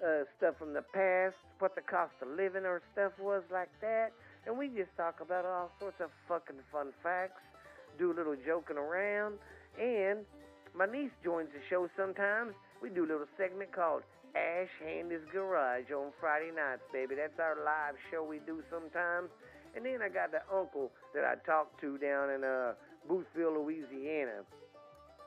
uh, 0.05 0.25
stuff 0.37 0.57
from 0.59 0.75
the 0.75 0.83
past, 0.93 1.37
what 1.59 1.75
the 1.75 1.81
cost 1.81 2.13
of 2.21 2.29
living 2.29 2.65
or 2.67 2.83
stuff 2.93 3.13
was 3.19 3.43
like 3.51 3.71
that 3.81 4.13
and 4.47 4.57
we 4.57 4.69
just 4.69 4.91
talk 4.97 5.21
about 5.21 5.45
all 5.45 5.71
sorts 5.79 6.01
of 6.01 6.11
fucking 6.29 6.57
fun 6.73 6.93
facts, 7.03 7.43
do 7.99 8.13
a 8.13 8.15
little 8.15 8.37
joking 8.47 8.77
around, 8.77 9.35
and 9.81 10.21
my 10.75 10.87
niece 10.87 11.11
joins 11.25 11.49
the 11.53 11.61
show 11.69 11.89
sometimes. 11.97 12.55
We 12.83 12.91
do 12.91 13.05
a 13.05 13.11
little 13.11 13.29
segment 13.37 13.73
called 13.73 14.03
Ash 14.35 14.71
Handy's 14.85 15.27
Garage 15.33 15.91
on 15.91 16.13
Friday 16.21 16.51
nights, 16.55 16.83
baby. 16.93 17.15
That's 17.17 17.39
our 17.39 17.59
live 17.65 17.95
show 18.11 18.23
we 18.25 18.39
do 18.47 18.63
sometimes. 18.71 19.29
And 19.75 19.85
then 19.85 20.03
I 20.03 20.09
got 20.09 20.31
the 20.31 20.43
uncle 20.53 20.91
that 21.15 21.25
I 21.25 21.35
talk 21.47 21.81
to 21.81 21.99
down 21.99 22.31
in 22.31 22.45
uh, 22.45 22.75
Boothville, 23.09 23.55
Louisiana. 23.59 24.47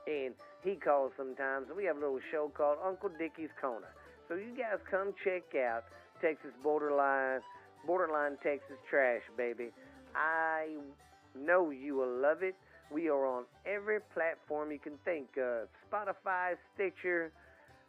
And 0.07 0.33
he 0.63 0.75
calls 0.75 1.11
sometimes. 1.17 1.67
And 1.67 1.77
We 1.77 1.85
have 1.85 1.97
a 1.97 1.99
little 1.99 2.19
show 2.31 2.51
called 2.55 2.77
Uncle 2.83 3.09
Dickie's 3.09 3.51
Corner. 3.59 3.91
So 4.27 4.35
you 4.35 4.55
guys 4.55 4.79
come 4.89 5.13
check 5.23 5.43
out 5.55 5.83
Texas 6.21 6.51
Borderline 6.63 7.41
Borderline 7.85 8.37
Texas 8.43 8.77
Trash, 8.89 9.21
baby. 9.37 9.69
I 10.15 10.77
know 11.37 11.69
you 11.69 11.95
will 11.95 12.21
love 12.21 12.43
it. 12.43 12.55
We 12.91 13.09
are 13.09 13.25
on 13.25 13.43
every 13.65 13.99
platform 14.13 14.71
you 14.71 14.79
can 14.79 14.93
think 15.03 15.29
of 15.37 15.67
Spotify, 15.91 16.53
Stitcher, 16.73 17.31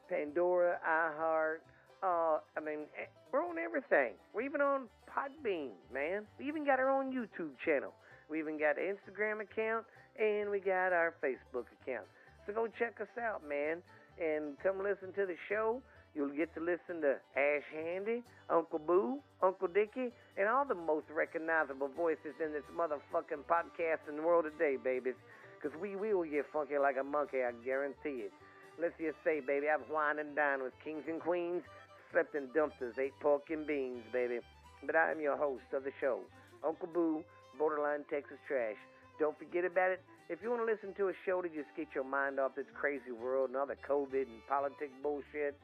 Pandora, 0.09 0.79
iHeart. 0.87 1.59
Uh, 2.03 2.41
I 2.57 2.61
mean, 2.65 2.81
eh, 3.01 3.07
we're 3.33 3.45
on 3.45 3.59
everything. 3.59 4.15
We're 4.35 4.43
even 4.43 4.61
on 4.61 4.89
Podbean, 5.09 5.71
man. 5.93 6.25
We 6.39 6.49
even 6.49 6.65
got 6.65 6.81
our 6.81 6.91
own 6.91 7.13
YouTube 7.13 7.53
channel. 7.65 7.93
We 8.31 8.39
even 8.39 8.59
got 8.59 8.79
an 8.79 8.97
Instagram 8.97 9.41
account, 9.41 9.85
and 10.19 10.51
we 10.51 10.61
got 10.61 10.93
our 10.93 11.15
Facebook 11.23 11.67
account. 11.81 12.07
So 12.47 12.53
go 12.53 12.67
check 12.79 13.01
us 13.01 13.09
out, 13.21 13.47
man, 13.47 13.79
and 14.21 14.57
come 14.63 14.83
listen 14.83 15.13
to 15.15 15.27
the 15.27 15.37
show. 15.49 15.83
You'll 16.15 16.31
get 16.31 16.55
to 16.55 16.61
listen 16.61 17.03
to 17.03 17.19
Ash 17.35 17.67
Handy, 17.75 18.23
Uncle 18.49 18.79
Boo, 18.79 19.19
Uncle 19.43 19.67
Dickie, 19.67 20.13
and 20.39 20.49
all 20.49 20.65
the 20.65 20.75
most 20.75 21.07
recognizable 21.11 21.91
voices 21.97 22.39
in 22.39 22.53
this 22.53 22.63
motherfucking 22.71 23.43
podcast 23.51 24.09
in 24.09 24.17
the 24.17 24.23
world 24.23 24.45
today, 24.47 24.77
babies. 24.77 25.19
Because 25.59 25.77
we 25.81 25.97
will 25.97 26.23
get 26.23 26.47
funky 26.53 26.79
like 26.79 26.97
a 27.01 27.03
monkey, 27.03 27.43
I 27.43 27.51
guarantee 27.65 28.31
it. 28.31 28.33
Let's 28.81 28.95
just 28.99 29.17
say, 29.25 29.41
baby, 29.41 29.67
I've 29.67 29.89
wined 29.91 30.21
and 30.21 30.37
dined 30.37 30.63
with 30.63 30.73
kings 30.85 31.03
and 31.09 31.21
queens, 31.21 31.63
slept 32.13 32.35
in 32.35 32.47
dumpsters, 32.55 32.99
ate 32.99 33.15
pork 33.21 33.51
and 33.51 33.67
beans, 33.67 34.03
baby. 34.13 34.39
But 34.87 34.95
I 34.95 35.11
am 35.11 35.21
your 35.21 35.37
host 35.37 35.67
of 35.73 35.83
the 35.83 35.93
show, 36.01 36.21
Uncle 36.65 36.89
Boo, 36.93 37.25
Borderline 37.59 38.05
Texas 38.11 38.39
Trash. 38.47 38.79
Don't 39.19 39.39
forget 39.39 39.65
about 39.65 39.91
it. 39.91 40.03
If 40.29 40.43
you 40.43 40.51
want 40.51 40.63
to 40.63 40.71
listen 40.71 40.95
to 40.95 41.09
a 41.09 41.13
show 41.27 41.43
to 41.43 41.49
just 41.49 41.71
get 41.77 41.89
your 41.95 42.05
mind 42.05 42.39
off 42.39 42.55
this 42.55 42.67
crazy 42.75 43.13
world 43.13 43.51
and 43.51 43.57
all 43.57 43.67
the 43.67 43.79
COVID 43.89 44.27
and 44.27 44.47
politics 44.49 44.93
bullshit, 45.03 45.59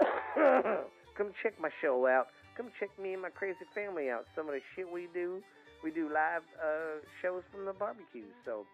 Come 1.16 1.32
check 1.42 1.54
my 1.60 1.70
show 1.80 2.06
out. 2.06 2.26
Come 2.56 2.70
check 2.78 2.90
me 3.00 3.12
and 3.12 3.22
my 3.22 3.30
crazy 3.30 3.66
family 3.74 4.10
out. 4.10 4.26
Some 4.36 4.48
of 4.48 4.54
the 4.54 4.60
shit 4.74 4.90
we 4.90 5.08
do. 5.12 5.42
We 5.82 5.90
do 5.90 6.06
live 6.12 6.42
uh, 6.62 7.00
shows 7.20 7.42
from 7.52 7.66
the 7.66 7.72
barbecue. 7.72 8.30
So 8.44 8.64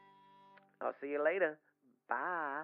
I'll 0.81 0.95
see 1.01 1.09
you 1.09 1.23
later. 1.23 1.59
Bye. 2.09 2.59